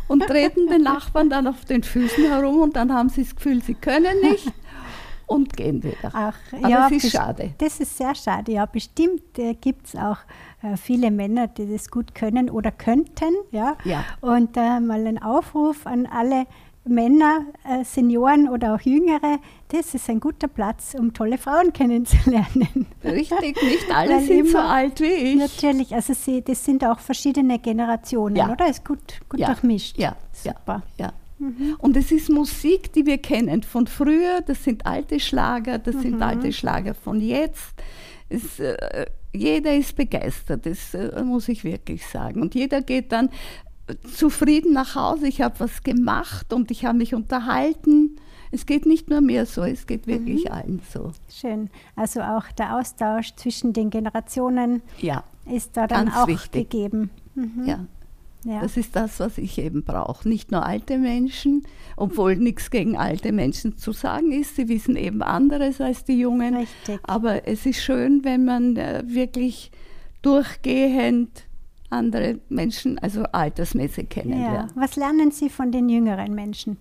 Und 0.09 0.27
treten 0.27 0.67
den 0.69 0.81
Nachbarn 0.81 1.29
dann 1.29 1.47
auf 1.47 1.63
den 1.63 1.83
Füßen 1.83 2.25
herum 2.25 2.57
und 2.57 2.75
dann 2.75 2.91
haben 2.93 3.07
sie 3.07 3.23
das 3.23 3.33
Gefühl, 3.33 3.63
sie 3.63 3.75
können 3.75 4.19
nicht 4.23 4.51
und 5.31 5.55
gehen 5.55 5.81
wieder. 5.83 6.11
Ach, 6.13 6.37
Aber 6.51 6.69
ja, 6.69 6.89
das 6.89 7.03
ist 7.03 7.11
schade. 7.11 7.53
Das 7.57 7.79
ist 7.79 7.97
sehr 7.97 8.13
schade. 8.15 8.51
Ja, 8.51 8.65
bestimmt 8.65 9.39
äh, 9.39 9.53
gibt 9.53 9.87
es 9.87 9.95
auch 9.95 10.17
äh, 10.61 10.77
viele 10.77 11.09
Männer, 11.09 11.47
die 11.47 11.71
das 11.71 11.89
gut 11.89 12.13
können 12.13 12.49
oder 12.49 12.71
könnten. 12.71 13.33
Ja? 13.51 13.77
ja. 13.83 14.03
Und 14.19 14.57
äh, 14.57 14.79
mal 14.79 15.07
ein 15.07 15.21
Aufruf 15.21 15.87
an 15.87 16.05
alle 16.05 16.45
Männer, 16.83 17.45
äh, 17.63 17.83
Senioren 17.83 18.49
oder 18.49 18.73
auch 18.73 18.81
Jüngere, 18.81 19.39
das 19.67 19.93
ist 19.93 20.09
ein 20.09 20.19
guter 20.19 20.47
Platz, 20.47 20.95
um 20.97 21.13
tolle 21.13 21.37
Frauen 21.37 21.71
kennenzulernen. 21.71 22.87
Richtig, 23.03 23.61
nicht 23.63 23.91
alle 23.93 24.15
Weil 24.15 24.21
sind 24.21 24.49
so 24.49 24.57
alt 24.57 24.99
wie 24.99 25.05
ich. 25.05 25.35
Natürlich, 25.35 25.93
also 25.93 26.13
sie, 26.13 26.41
das 26.41 26.65
sind 26.65 26.83
auch 26.83 26.99
verschiedene 26.99 27.59
Generationen, 27.59 28.35
ja. 28.35 28.51
oder? 28.51 28.67
Ist 28.67 28.83
gut, 28.83 29.19
gut 29.29 29.39
ja. 29.39 29.47
durchmischt. 29.47 29.97
Ja, 29.97 30.15
super. 30.33 30.81
Ja. 30.97 31.13
Mhm. 31.41 31.75
Und 31.79 31.97
es 31.97 32.11
ist 32.11 32.29
Musik, 32.29 32.93
die 32.93 33.05
wir 33.05 33.17
kennen 33.17 33.63
von 33.63 33.87
früher, 33.87 34.41
das 34.45 34.63
sind 34.63 34.85
alte 34.85 35.19
Schlager, 35.19 35.79
das 35.79 35.95
mhm. 35.95 36.01
sind 36.01 36.21
alte 36.21 36.53
Schlager 36.53 36.93
von 36.93 37.19
jetzt. 37.19 37.73
Es, 38.29 38.59
äh, 38.59 39.05
jeder 39.33 39.75
ist 39.75 39.95
begeistert, 39.95 40.65
das 40.65 40.93
äh, 40.93 41.23
muss 41.23 41.49
ich 41.49 41.63
wirklich 41.63 42.05
sagen. 42.05 42.41
Und 42.41 42.53
jeder 42.53 42.81
geht 42.81 43.11
dann 43.11 43.29
zufrieden 44.15 44.73
nach 44.73 44.95
Hause. 44.95 45.27
Ich 45.27 45.41
habe 45.41 45.59
was 45.59 45.83
gemacht 45.83 46.53
und 46.53 46.71
ich 46.71 46.85
habe 46.85 46.97
mich 46.97 47.15
unterhalten. 47.15 48.17
Es 48.51 48.65
geht 48.65 48.85
nicht 48.85 49.09
nur 49.09 49.21
mir 49.21 49.45
so, 49.45 49.63
es 49.63 49.87
geht 49.87 50.07
wirklich 50.07 50.45
mhm. 50.45 50.51
allen 50.51 50.81
so. 50.93 51.11
Schön. 51.29 51.69
Also 51.95 52.21
auch 52.21 52.51
der 52.51 52.77
Austausch 52.77 53.33
zwischen 53.35 53.73
den 53.73 53.89
Generationen 53.89 54.81
ja, 54.99 55.23
ist 55.49 55.77
da 55.77 55.87
dann 55.87 56.09
auch 56.09 56.27
wichtig. 56.27 56.69
gegeben. 56.69 57.09
Mhm. 57.35 57.65
Ja. 57.65 57.85
Ja. 58.43 58.61
Das 58.61 58.75
ist 58.75 58.95
das, 58.95 59.19
was 59.19 59.37
ich 59.37 59.57
eben 59.59 59.83
brauche. 59.83 60.27
Nicht 60.27 60.51
nur 60.51 60.65
alte 60.65 60.97
Menschen, 60.97 61.63
obwohl 61.95 62.35
nichts 62.35 62.71
gegen 62.71 62.97
alte 62.97 63.31
Menschen 63.31 63.77
zu 63.77 63.91
sagen 63.91 64.31
ist. 64.31 64.55
Sie 64.55 64.67
wissen 64.67 64.95
eben 64.95 65.21
anderes 65.21 65.79
als 65.79 66.03
die 66.05 66.19
Jungen. 66.19 66.55
Richtig. 66.55 66.99
Aber 67.03 67.47
es 67.47 67.65
ist 67.65 67.83
schön, 67.83 68.23
wenn 68.23 68.45
man 68.45 68.75
äh, 68.77 69.03
wirklich 69.05 69.71
durchgehend 70.21 71.45
andere 71.91 72.39
Menschen, 72.49 72.97
also 72.99 73.23
altersmäßig 73.23 74.09
kennenlernt. 74.09 74.71
Ja. 74.71 74.81
Was 74.81 74.95
lernen 74.95 75.31
Sie 75.31 75.49
von 75.49 75.71
den 75.71 75.89
jüngeren 75.89 76.33
Menschen? 76.33 76.77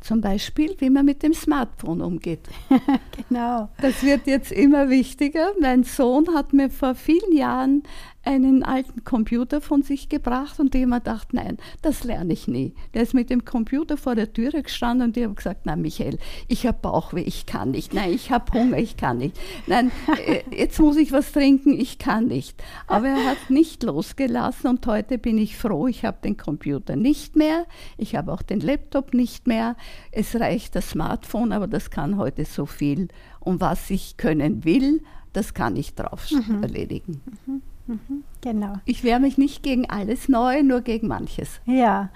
Zum 0.00 0.20
Beispiel, 0.20 0.74
wie 0.80 0.90
man 0.90 1.06
mit 1.06 1.22
dem 1.22 1.32
Smartphone 1.32 2.02
umgeht. 2.02 2.40
genau. 3.28 3.70
Das 3.80 4.02
wird 4.02 4.26
jetzt 4.26 4.52
immer 4.52 4.90
wichtiger. 4.90 5.52
Mein 5.60 5.82
Sohn 5.82 6.34
hat 6.34 6.52
mir 6.52 6.68
vor 6.68 6.94
vielen 6.94 7.34
Jahren 7.34 7.84
einen 8.24 8.62
alten 8.62 9.04
Computer 9.04 9.60
von 9.60 9.82
sich 9.82 10.08
gebracht 10.08 10.58
und 10.58 10.74
ich 10.74 10.86
mir 10.86 11.00
gedacht, 11.00 11.32
nein, 11.32 11.58
das 11.82 12.04
lerne 12.04 12.32
ich 12.32 12.48
nie. 12.48 12.74
Der 12.94 13.02
ist 13.02 13.14
mit 13.14 13.30
dem 13.30 13.44
Computer 13.44 13.96
vor 13.96 14.14
der 14.14 14.32
Türe 14.32 14.62
gestanden 14.62 15.08
und 15.08 15.16
ich 15.16 15.24
habe 15.24 15.34
gesagt, 15.34 15.66
nein, 15.66 15.82
Michael, 15.82 16.18
ich 16.48 16.66
habe 16.66 16.78
Bauchweh, 16.80 17.22
ich 17.22 17.46
kann 17.46 17.70
nicht. 17.70 17.92
Nein, 17.92 18.12
ich 18.12 18.30
habe 18.30 18.52
Hunger, 18.52 18.78
ich 18.78 18.96
kann 18.96 19.18
nicht. 19.18 19.38
Nein, 19.66 19.90
äh, 20.26 20.42
jetzt 20.56 20.80
muss 20.80 20.96
ich 20.96 21.12
was 21.12 21.32
trinken, 21.32 21.78
ich 21.78 21.98
kann 21.98 22.26
nicht. 22.26 22.62
Aber 22.86 23.08
er 23.08 23.24
hat 23.26 23.50
nicht 23.50 23.82
losgelassen 23.82 24.70
und 24.70 24.86
heute 24.86 25.18
bin 25.18 25.38
ich 25.38 25.56
froh, 25.56 25.86
ich 25.86 26.04
habe 26.04 26.18
den 26.24 26.36
Computer 26.36 26.96
nicht 26.96 27.36
mehr, 27.36 27.66
ich 27.98 28.16
habe 28.16 28.32
auch 28.32 28.42
den 28.42 28.60
Laptop 28.60 29.14
nicht 29.14 29.46
mehr. 29.46 29.76
Es 30.12 30.34
reicht 30.34 30.74
das 30.76 30.90
Smartphone, 30.90 31.52
aber 31.52 31.66
das 31.66 31.90
kann 31.90 32.16
heute 32.16 32.44
so 32.44 32.66
viel. 32.66 33.08
Und 33.40 33.60
was 33.60 33.90
ich 33.90 34.16
können 34.16 34.64
will, 34.64 35.02
das 35.32 35.52
kann 35.52 35.76
ich 35.76 35.94
drauf 35.94 36.30
mhm. 36.30 36.62
erledigen. 36.62 37.20
Mhm. 37.46 37.62
Mhm, 37.86 38.24
genau. 38.40 38.74
Ich 38.84 39.04
wehre 39.04 39.20
mich 39.20 39.38
nicht 39.38 39.62
gegen 39.62 39.88
alles 39.88 40.28
Neu, 40.28 40.62
nur 40.62 40.80
gegen 40.80 41.08
manches. 41.08 41.60
Ja, 41.66 42.10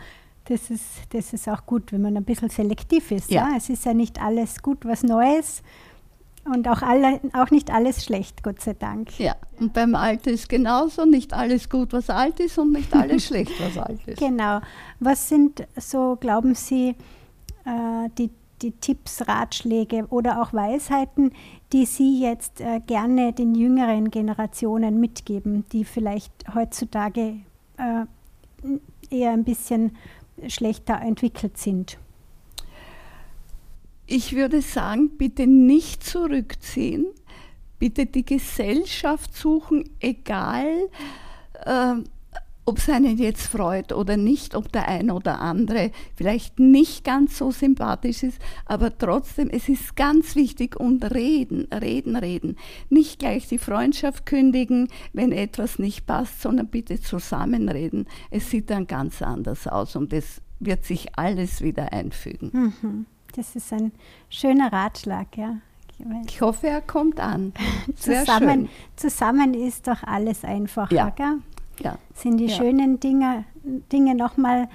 das 0.47 0.71
ist, 0.71 0.85
das 1.11 1.33
ist 1.33 1.49
auch 1.49 1.67
gut, 1.67 1.93
wenn 1.93 2.03
man 2.03 2.17
ein 2.17 2.25
bisschen 2.25 2.49
selektiv 2.49 3.11
ist. 3.11 3.31
Ja. 3.31 3.51
ja? 3.51 3.57
Es 3.57 3.69
ist 3.69 3.85
ja 3.85 3.95
nicht 3.95 4.23
alles 4.23 4.63
gut, 4.63 4.85
was 4.85 5.03
Neues 5.03 5.63
und 6.45 6.67
auch, 6.69 6.81
alle, 6.81 7.21
auch 7.35 7.51
nicht 7.51 7.71
alles 7.71 8.05
schlecht, 8.05 8.43
Gott 8.43 8.61
sei 8.63 8.73
Dank. 8.73 9.19
Ja, 9.19 9.37
und 9.61 9.75
beim 9.75 9.95
Alten 9.95 10.31
ist 10.31 10.49
genauso, 10.49 11.05
nicht 11.05 11.35
alles 11.35 11.69
gut, 11.69 11.93
was 11.93 12.09
alt 12.09 12.41
ist 12.41 12.59
und 12.59 12.73
nicht 12.73 12.95
alles 12.95 13.25
schlecht, 13.27 13.53
was 13.61 13.77
alt 13.77 14.01
ist. 14.07 14.19
Genau. 14.19 14.61
Was 15.01 15.29
sind 15.29 15.67
so, 15.77 16.17
glauben 16.19 16.55
Sie, 16.55 16.95
äh, 17.67 18.09
die 18.17 18.31
die 18.63 18.73
Tipps, 18.73 19.27
Ratschläge 19.29 20.07
oder 20.11 20.43
auch 20.43 20.53
Weisheiten, 20.53 21.33
die 21.73 21.85
Sie 21.85 22.21
jetzt 22.21 22.61
äh, 22.61 22.81
gerne 22.87 23.33
den 23.33 23.55
jüngeren 23.55 24.11
Generationen 24.11 25.01
mitgeben, 25.01 25.65
die 25.73 25.85
vielleicht 25.85 26.33
heutzutage 26.55 27.41
äh, 27.77 28.05
eher 29.11 29.33
ein 29.33 29.45
bisschen 29.45 29.97
schlechter 30.47 31.01
entwickelt 31.01 31.59
sind? 31.59 31.99
Ich 34.07 34.35
würde 34.35 34.63
sagen, 34.63 35.11
bitte 35.19 35.47
nicht 35.47 36.03
zurückziehen, 36.03 37.07
bitte 37.79 38.07
die 38.07 38.25
Gesellschaft 38.25 39.37
suchen, 39.37 39.85
egal. 40.01 40.89
Äh, 41.67 41.97
ob 42.69 42.77
es 42.77 42.91
einen 42.91 43.17
jetzt 43.17 43.47
freut 43.47 43.93
oder 43.93 44.19
nicht, 44.19 44.55
ob 44.55 44.71
der 44.71 44.89
eine 44.89 45.15
oder 45.15 45.41
andere 45.41 45.91
vielleicht 46.15 46.61
nicht 46.61 47.03
ganz 47.03 47.39
so 47.39 47.51
sympathisch 47.51 48.23
ist, 48.23 48.39
aber 48.67 48.97
trotzdem, 48.97 49.49
es 49.49 49.71
ist 49.71 49.97
ganz 49.97 50.37
wichtig 50.37 50.79
und 50.79 51.03
reden, 51.15 51.67
reden, 51.73 52.15
reden. 52.15 52.57
Nicht 52.91 53.21
gleich 53.21 53.49
die 53.49 53.57
Freundschaft 53.57 54.27
kündigen, 54.27 54.89
wenn 55.15 55.33
etwas 55.33 55.79
nicht 55.79 56.07
passt, 56.07 56.43
sondern 56.43 56.67
bitte 56.67 57.01
zusammenreden. 57.01 58.07
Es 58.31 58.51
sieht 58.51 58.69
dann 58.69 58.87
ganz 58.87 59.23
anders 59.23 59.67
aus 59.67 59.97
und 59.97 60.13
es 60.13 60.43
wird 60.61 60.85
sich 60.85 61.19
alles 61.19 61.63
wieder 61.63 61.95
einfügen. 61.95 62.51
Mhm. 62.53 63.07
Das 63.35 63.57
ist 63.57 63.73
ein 63.73 63.93
schöner 64.29 64.71
Ratschlag, 64.71 65.39
ja. 65.39 65.57
Ich 66.27 66.43
hoffe, 66.43 66.69
er 66.69 66.83
kommt 66.83 67.19
an. 67.19 67.55
zusammen, 67.97 68.69
zusammen 68.95 69.55
ist 69.55 69.89
doch 69.89 70.03
alles 70.03 70.45
einfacher, 70.45 70.95
ja. 70.95 71.11
Gell? 71.11 71.39
Ja. 71.83 71.99
sind 72.15 72.39
die 72.39 72.47
ja. 72.47 72.57
schönen 72.57 73.01
Dinge, 73.01 73.45
Dinge 73.93 74.15
nochmal 74.15 74.69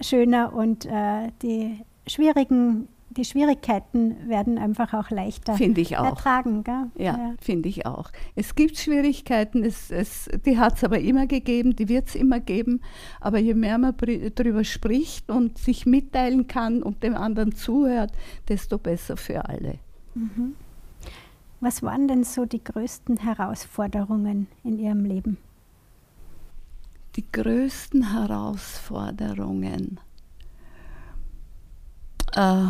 schöner 0.00 0.52
und 0.52 0.84
äh, 0.86 1.30
die 1.42 1.80
schwierigen 2.06 2.88
die 3.16 3.24
Schwierigkeiten 3.24 4.28
werden 4.28 4.58
einfach 4.58 4.92
auch 4.94 5.10
leichter 5.10 5.54
Find 5.54 5.78
ich 5.78 5.96
auch. 5.96 6.04
ertragen. 6.04 6.64
Gell? 6.64 6.90
Ja, 6.96 7.16
ja. 7.16 7.34
finde 7.40 7.68
ich 7.68 7.86
auch. 7.86 8.10
Es 8.34 8.54
gibt 8.54 8.76
Schwierigkeiten, 8.76 9.64
es, 9.64 9.90
es, 9.90 10.28
die 10.44 10.58
hat 10.58 10.76
es 10.76 10.84
aber 10.84 10.98
immer 10.98 11.26
gegeben, 11.26 11.74
die 11.74 11.88
wird 11.88 12.08
es 12.08 12.14
immer 12.14 12.40
geben. 12.40 12.80
Aber 13.20 13.38
je 13.38 13.54
mehr 13.54 13.78
man 13.78 13.94
darüber 14.34 14.64
spricht 14.64 15.30
und 15.30 15.58
sich 15.58 15.86
mitteilen 15.86 16.46
kann 16.46 16.82
und 16.82 17.02
dem 17.02 17.14
anderen 17.14 17.54
zuhört, 17.54 18.12
desto 18.48 18.78
besser 18.78 19.16
für 19.16 19.48
alle. 19.48 19.78
Mhm. 20.14 20.54
Was 21.60 21.82
waren 21.82 22.06
denn 22.06 22.22
so 22.22 22.44
die 22.44 22.62
größten 22.62 23.16
Herausforderungen 23.18 24.46
in 24.62 24.78
Ihrem 24.78 25.04
Leben? 25.04 25.38
Die 27.16 27.24
größten 27.30 28.12
Herausforderungen? 28.12 29.98
Äh, 32.34 32.66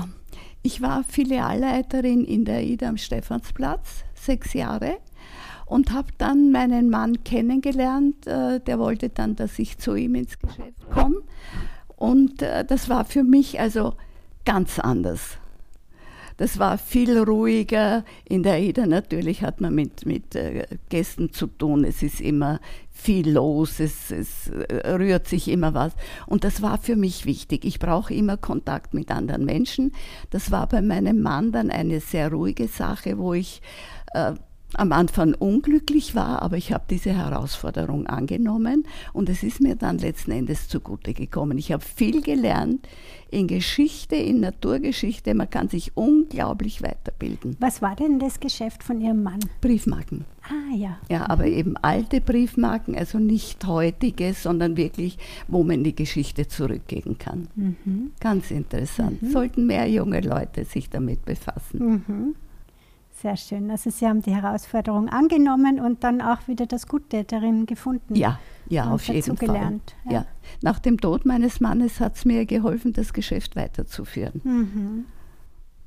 ich 0.62 0.80
war 0.80 1.04
Filialleiterin 1.04 2.24
in 2.24 2.44
der 2.44 2.64
IDA 2.64 2.88
am 2.88 2.96
Stephansplatz, 2.96 4.04
sechs 4.14 4.52
Jahre, 4.52 4.98
und 5.66 5.92
habe 5.92 6.08
dann 6.18 6.52
meinen 6.52 6.90
Mann 6.90 7.22
kennengelernt. 7.24 8.26
Äh, 8.26 8.60
der 8.60 8.78
wollte 8.78 9.08
dann, 9.08 9.36
dass 9.36 9.58
ich 9.58 9.78
zu 9.78 9.94
ihm 9.94 10.14
ins 10.14 10.38
Geschäft 10.38 10.90
komme. 10.92 11.22
Und 11.96 12.42
äh, 12.42 12.64
das 12.64 12.88
war 12.88 13.04
für 13.04 13.24
mich 13.24 13.60
also 13.60 13.94
ganz 14.44 14.78
anders. 14.78 15.38
Das 16.36 16.58
war 16.58 16.76
viel 16.78 17.18
ruhiger. 17.18 18.04
In 18.24 18.42
der 18.42 18.54
AIDA 18.54 18.86
natürlich 18.86 19.42
hat 19.42 19.60
man 19.60 19.74
mit, 19.74 20.04
mit 20.04 20.34
äh, 20.34 20.66
Gästen 20.88 21.32
zu 21.32 21.46
tun. 21.46 21.84
Es 21.84 22.02
ist 22.02 22.20
immer 22.20 22.60
viel 22.90 23.30
los, 23.30 23.80
es, 23.80 24.10
es 24.10 24.48
äh, 24.48 24.90
rührt 24.90 25.28
sich 25.28 25.48
immer 25.48 25.74
was. 25.74 25.94
Und 26.26 26.44
das 26.44 26.62
war 26.62 26.78
für 26.78 26.96
mich 26.96 27.26
wichtig. 27.26 27.64
Ich 27.64 27.78
brauche 27.78 28.12
immer 28.12 28.36
Kontakt 28.36 28.94
mit 28.94 29.10
anderen 29.10 29.44
Menschen. 29.44 29.92
Das 30.30 30.50
war 30.50 30.66
bei 30.68 30.82
meinem 30.82 31.22
Mann 31.22 31.52
dann 31.52 31.70
eine 31.70 32.00
sehr 32.00 32.30
ruhige 32.30 32.68
Sache, 32.68 33.18
wo 33.18 33.34
ich 33.34 33.62
äh, 34.12 34.34
am 34.74 34.92
Anfang 34.92 35.34
unglücklich 35.34 36.14
war, 36.14 36.42
aber 36.42 36.56
ich 36.56 36.72
habe 36.72 36.84
diese 36.90 37.12
Herausforderung 37.12 38.06
angenommen 38.06 38.86
und 39.12 39.28
es 39.28 39.42
ist 39.42 39.60
mir 39.60 39.76
dann 39.76 39.98
letzten 39.98 40.32
Endes 40.32 40.68
zugute 40.68 41.14
gekommen. 41.14 41.56
Ich 41.56 41.72
habe 41.72 41.84
viel 41.84 42.20
gelernt 42.20 42.86
in 43.30 43.46
Geschichte, 43.46 44.16
in 44.16 44.40
Naturgeschichte. 44.40 45.34
Man 45.34 45.50
kann 45.50 45.68
sich 45.68 45.92
unglaublich 45.96 46.82
weiterbilden. 46.82 47.56
Was 47.60 47.80
war 47.82 47.96
denn 47.96 48.18
das 48.18 48.40
Geschäft 48.40 48.82
von 48.82 49.00
Ihrem 49.00 49.22
Mann? 49.22 49.40
Briefmarken. 49.60 50.24
Ah 50.42 50.74
ja. 50.74 50.98
Ja, 51.10 51.28
aber 51.28 51.46
eben 51.46 51.76
alte 51.78 52.20
Briefmarken, 52.20 52.96
also 52.96 53.18
nicht 53.18 53.66
heutige, 53.66 54.32
sondern 54.32 54.76
wirklich, 54.76 55.18
wo 55.48 55.64
man 55.64 55.82
die 55.84 55.94
Geschichte 55.94 56.46
zurückgehen 56.48 57.18
kann. 57.18 57.48
Mhm. 57.56 58.12
Ganz 58.20 58.50
interessant. 58.50 59.22
Mhm. 59.22 59.30
Sollten 59.30 59.66
mehr 59.66 59.88
junge 59.88 60.20
Leute 60.20 60.64
sich 60.64 60.88
damit 60.90 61.24
befassen. 61.24 62.04
Mhm. 62.06 62.34
Sehr 63.22 63.36
schön. 63.36 63.70
Also 63.70 63.88
Sie 63.88 64.06
haben 64.06 64.20
die 64.20 64.34
Herausforderung 64.34 65.08
angenommen 65.08 65.80
und 65.80 66.04
dann 66.04 66.20
auch 66.20 66.46
wieder 66.48 66.66
das 66.66 66.86
Gute 66.86 67.24
darin 67.24 67.64
gefunden. 67.64 68.14
Ja, 68.14 68.38
ja, 68.68 68.90
auf 68.90 69.08
jeden 69.08 69.36
gelernt. 69.36 69.94
Fall. 70.04 70.12
Ja. 70.12 70.20
ja. 70.20 70.26
Nach 70.60 70.78
dem 70.78 71.00
Tod 71.00 71.24
meines 71.24 71.60
Mannes 71.60 71.98
hat 71.98 72.16
es 72.16 72.26
mir 72.26 72.44
geholfen, 72.44 72.92
das 72.92 73.14
Geschäft 73.14 73.56
weiterzuführen. 73.56 74.42
Mhm. 74.44 75.04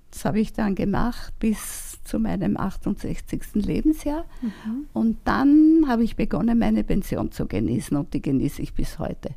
Das 0.09 0.25
habe 0.25 0.39
ich 0.39 0.53
dann 0.53 0.73
gemacht 0.73 1.33
bis 1.39 1.99
zu 2.03 2.17
meinem 2.17 2.57
68. 2.57 3.41
Lebensjahr. 3.53 4.25
Mhm. 4.41 4.87
Und 4.93 5.17
dann 5.25 5.85
habe 5.87 6.03
ich 6.03 6.15
begonnen, 6.15 6.57
meine 6.57 6.83
Pension 6.83 7.31
zu 7.31 7.45
genießen 7.45 7.95
und 7.95 8.11
die 8.15 8.23
genieße 8.23 8.63
ich 8.63 8.73
bis 8.73 8.97
heute. 8.97 9.35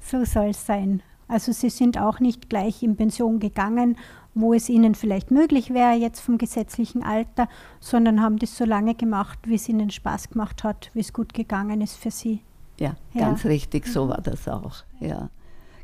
So 0.00 0.24
soll 0.24 0.50
es 0.50 0.64
sein. 0.64 1.02
Also 1.26 1.52
Sie 1.52 1.70
sind 1.70 1.98
auch 1.98 2.20
nicht 2.20 2.48
gleich 2.48 2.82
in 2.82 2.96
Pension 2.96 3.38
gegangen, 3.38 3.96
wo 4.34 4.54
es 4.54 4.68
Ihnen 4.68 4.94
vielleicht 4.94 5.30
möglich 5.30 5.70
wäre 5.72 5.94
jetzt 5.94 6.20
vom 6.20 6.38
gesetzlichen 6.38 7.02
Alter, 7.02 7.48
sondern 7.80 8.20
haben 8.20 8.38
das 8.38 8.56
so 8.56 8.64
lange 8.64 8.94
gemacht, 8.94 9.38
wie 9.44 9.56
es 9.56 9.68
Ihnen 9.68 9.90
Spaß 9.90 10.30
gemacht 10.30 10.64
hat, 10.64 10.90
wie 10.94 11.00
es 11.00 11.12
gut 11.12 11.34
gegangen 11.34 11.80
ist 11.80 11.96
für 11.96 12.10
Sie. 12.10 12.40
Ja, 12.78 12.96
ja. 13.12 13.26
ganz 13.26 13.44
richtig, 13.44 13.86
so 13.86 14.08
war 14.08 14.20
das 14.22 14.48
auch. 14.48 14.84
Ja. 15.00 15.30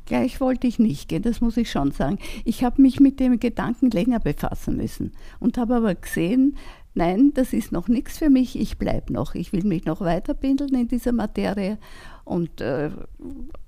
Gleich 0.06 0.40
wollte 0.40 0.68
ich 0.68 0.78
nicht 0.78 1.08
gehen, 1.08 1.22
das 1.22 1.40
muss 1.40 1.56
ich 1.56 1.70
schon 1.70 1.90
sagen. 1.90 2.18
Ich 2.44 2.62
habe 2.62 2.80
mich 2.80 3.00
mit 3.00 3.18
dem 3.18 3.40
Gedanken 3.40 3.90
länger 3.90 4.20
befassen 4.20 4.76
müssen 4.76 5.12
und 5.40 5.58
habe 5.58 5.74
aber 5.74 5.94
gesehen, 5.96 6.56
nein, 6.94 7.32
das 7.34 7.52
ist 7.52 7.72
noch 7.72 7.88
nichts 7.88 8.18
für 8.18 8.30
mich, 8.30 8.58
ich 8.58 8.78
bleibe 8.78 9.12
noch, 9.12 9.34
ich 9.34 9.52
will 9.52 9.64
mich 9.64 9.84
noch 9.84 10.00
weiterbilden 10.00 10.74
in 10.74 10.88
dieser 10.88 11.12
Materie 11.12 11.78
und 12.26 12.60
äh, 12.60 12.90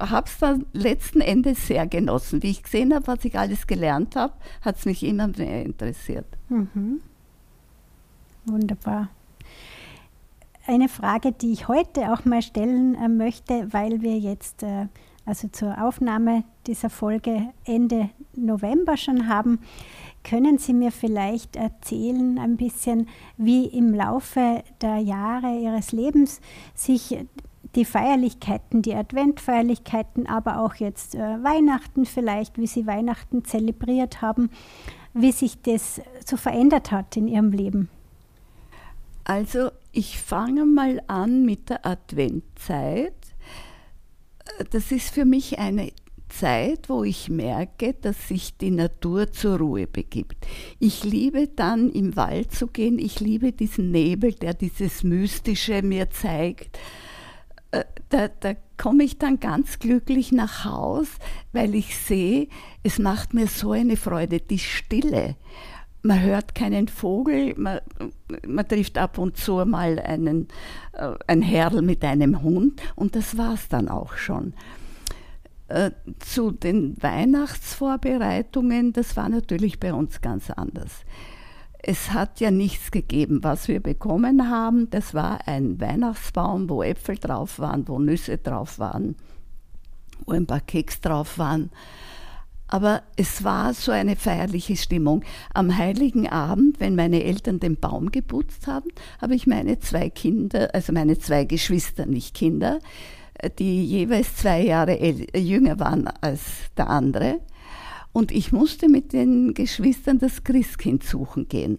habe 0.01 0.27
es 0.27 0.39
dann 0.39 0.67
letzten 0.73 1.21
Endes 1.21 1.67
sehr 1.67 1.87
genossen. 1.87 2.43
Wie 2.43 2.51
ich 2.51 2.63
gesehen 2.63 2.93
habe, 2.93 3.07
was 3.07 3.25
ich 3.25 3.39
alles 3.39 3.67
gelernt 3.67 4.17
habe, 4.17 4.35
hat 4.61 4.77
es 4.77 4.85
mich 4.85 5.03
immer 5.05 5.29
mehr 5.29 5.65
interessiert. 5.65 6.27
Mhm. 6.49 7.01
Wunderbar. 8.45 9.09
Eine 10.67 10.89
Frage, 10.89 11.33
die 11.33 11.53
ich 11.53 11.69
heute 11.69 12.13
auch 12.13 12.25
mal 12.25 12.43
stellen 12.43 12.95
äh, 12.97 13.09
möchte, 13.09 13.73
weil 13.73 14.03
wir 14.03 14.19
jetzt 14.19 14.65
äh, 14.65 14.87
also 15.25 15.47
zur 15.49 15.81
Aufnahme 15.81 16.43
dieser 16.67 16.91
Folge 16.91 17.51
Ende 17.65 18.11
November 18.35 18.97
schon 18.97 19.29
haben. 19.29 19.61
Können 20.25 20.59
Sie 20.59 20.75
mir 20.75 20.91
vielleicht 20.91 21.55
erzählen 21.55 22.39
ein 22.39 22.57
bisschen, 22.57 23.09
wie 23.37 23.67
im 23.67 23.95
Laufe 23.95 24.65
der 24.81 24.99
Jahre 24.99 25.59
Ihres 25.59 25.93
Lebens 25.93 26.41
sich 26.75 27.19
die 27.75 27.85
Feierlichkeiten, 27.85 28.83
die 28.83 28.95
Adventfeierlichkeiten, 28.95 30.27
aber 30.27 30.61
auch 30.61 30.75
jetzt 30.77 31.15
äh, 31.15 31.19
Weihnachten 31.19 32.07
vielleicht, 32.07 32.59
wie 32.59 32.67
Sie 32.67 32.87
Weihnachten 32.87 33.45
zelebriert 33.45 34.23
haben, 34.23 34.51
wie 35.15 35.33
sich 35.33 35.61
das 35.63 36.01
so 36.25 36.37
verändert 36.37 36.91
hat 36.91 37.17
in 37.17 37.29
Ihrem 37.29 37.53
Leben? 37.53 37.89
Also 39.25 39.71
ich 39.93 40.19
fange 40.19 40.65
mal 40.65 41.03
an 41.07 41.45
mit 41.45 41.69
der 41.69 41.85
Adventzeit. 41.85 43.15
Das 44.71 44.91
ist 44.91 45.13
für 45.13 45.27
mich 45.27 45.59
eine 45.59 45.93
Zeit, 46.29 46.89
wo 46.89 47.05
ich 47.05 47.29
merke, 47.29 47.95
dass 47.95 48.29
sich 48.29 48.57
die 48.57 48.71
Natur 48.71 49.33
zur 49.33 49.59
Ruhe 49.59 49.87
begibt. 49.87 50.47
Ich 50.79 51.05
liebe 51.05 51.49
dann 51.49 51.91
im 51.91 52.17
Wald 52.17 52.53
zu 52.53 52.67
gehen, 52.69 52.99
ich 52.99 53.21
liebe 53.21 53.53
diesen 53.53 53.91
Nebel, 53.91 54.33
der 54.33 54.55
dieses 54.55 55.03
Mystische 55.03 55.83
mir 55.83 56.11
zeigt. 56.11 56.79
Äh, 57.71 57.85
da, 58.09 58.29
da 58.29 58.55
komme 58.79 59.05
ich 59.05 59.19
dann 59.19 59.41
ganz 59.41 59.79
glücklich 59.79 60.33
nach 60.33 60.65
Haus, 60.65 61.09
weil 61.53 61.75
ich 61.75 61.97
sehe, 61.97 62.49
es 62.83 62.99
macht 62.99 63.35
mir 63.35 63.47
so 63.47 63.73
eine 63.73 63.97
Freude, 63.97 64.41
die 64.41 64.59
Stille. 64.59 65.37
Man 66.03 66.23
hört 66.23 66.55
keinen 66.55 66.89
Vogel, 66.89 67.55
man, 67.57 67.81
man 68.47 68.67
trifft 68.67 68.97
ab 68.97 69.19
und 69.19 69.37
zu 69.37 69.65
mal 69.67 69.99
einen, 69.99 70.49
äh, 70.93 71.13
ein 71.27 71.43
Herrl 71.43 71.83
mit 71.83 72.05
einem 72.05 72.43
Hund 72.43 72.81
und 72.95 73.17
das 73.17 73.37
war 73.37 73.55
es 73.55 73.69
dann 73.69 73.89
auch 73.89 74.17
schon. 74.17 74.55
Äh, 75.67 75.91
zu 76.21 76.51
den 76.51 76.97
Weihnachtsvorbereitungen, 77.03 78.95
das 78.95 79.17
war 79.19 79.29
natürlich 79.29 79.79
bei 79.79 79.93
uns 79.93 80.23
ganz 80.23 80.51
anders. 80.51 81.05
Es 81.91 82.13
hat 82.13 82.39
ja 82.41 82.51
nichts 82.51 82.91
gegeben, 82.91 83.43
was 83.43 83.67
wir 83.67 83.81
bekommen 83.81 84.51
haben. 84.51 84.91
Das 84.91 85.15
war 85.15 85.49
ein 85.49 85.81
Weihnachtsbaum, 85.81 86.69
wo 86.69 86.83
Äpfel 86.83 87.17
drauf 87.17 87.59
waren, 87.61 87.89
wo 87.89 87.99
Nüsse 87.99 88.37
drauf 88.37 88.79
waren, 88.79 89.17
wo 90.27 90.33
ein 90.33 90.45
paar 90.45 90.61
Keks 90.61 91.01
drauf 91.01 91.39
waren. 91.39 91.71
Aber 92.67 93.05
es 93.17 93.43
war 93.43 93.73
so 93.73 93.91
eine 93.91 94.17
feierliche 94.17 94.77
Stimmung. 94.77 95.25
Am 95.55 95.79
heiligen 95.79 96.29
Abend, 96.29 96.79
wenn 96.79 96.95
meine 96.95 97.25
Eltern 97.25 97.59
den 97.59 97.77
Baum 97.77 98.13
geputzt 98.13 98.67
haben, 98.67 98.91
habe 99.23 99.35
ich 99.35 99.47
meine 99.47 99.79
zwei 99.79 100.11
Kinder, 100.11 100.69
also 100.75 100.93
meine 100.93 101.19
zwei 101.19 101.47
Geschwister, 101.47 102.05
nicht 102.05 102.35
Kinder, 102.35 102.81
die 103.59 103.83
jeweils 103.87 104.37
zwei 104.37 104.61
Jahre 104.63 104.99
jünger 105.35 105.81
waren 105.81 106.07
als 106.21 106.43
der 106.77 106.91
andere, 106.91 107.41
und 108.19 108.33
ich 108.33 108.51
musste 108.51 108.89
mit 108.89 109.13
den 109.13 109.55
Geschwistern 109.55 110.19
das 110.19 110.43
Christkind 110.43 111.05
suchen 111.05 111.47
gehen. 111.47 111.79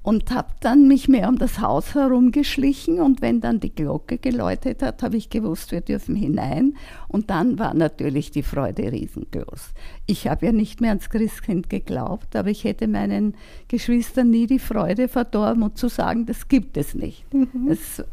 Und 0.00 0.30
habe 0.30 0.50
dann 0.60 0.86
mich 0.86 1.08
mehr 1.08 1.28
um 1.28 1.38
das 1.38 1.60
Haus 1.60 1.96
herumgeschlichen 1.96 3.00
und 3.00 3.20
wenn 3.20 3.40
dann 3.40 3.58
die 3.58 3.74
Glocke 3.74 4.18
geläutet 4.18 4.80
hat, 4.80 5.02
habe 5.02 5.16
ich 5.16 5.28
gewusst, 5.28 5.72
wir 5.72 5.80
dürfen 5.80 6.14
hinein. 6.14 6.76
Und 7.08 7.30
dann 7.30 7.58
war 7.58 7.74
natürlich 7.74 8.30
die 8.30 8.44
Freude 8.44 8.92
riesengroß. 8.92 9.74
Ich 10.06 10.28
habe 10.28 10.46
ja 10.46 10.52
nicht 10.52 10.80
mehr 10.80 10.90
ans 10.90 11.10
Christkind 11.10 11.68
geglaubt, 11.68 12.36
aber 12.36 12.48
ich 12.48 12.62
hätte 12.62 12.86
meinen 12.86 13.34
Geschwistern 13.66 14.30
nie 14.30 14.46
die 14.46 14.60
Freude 14.60 15.08
verdorben 15.08 15.64
und 15.64 15.76
zu 15.76 15.88
sagen, 15.88 16.26
das 16.26 16.46
gibt 16.46 16.76
es 16.76 16.94
nicht. 16.94 17.24
Mhm. 17.34 17.66
Es 17.68 18.04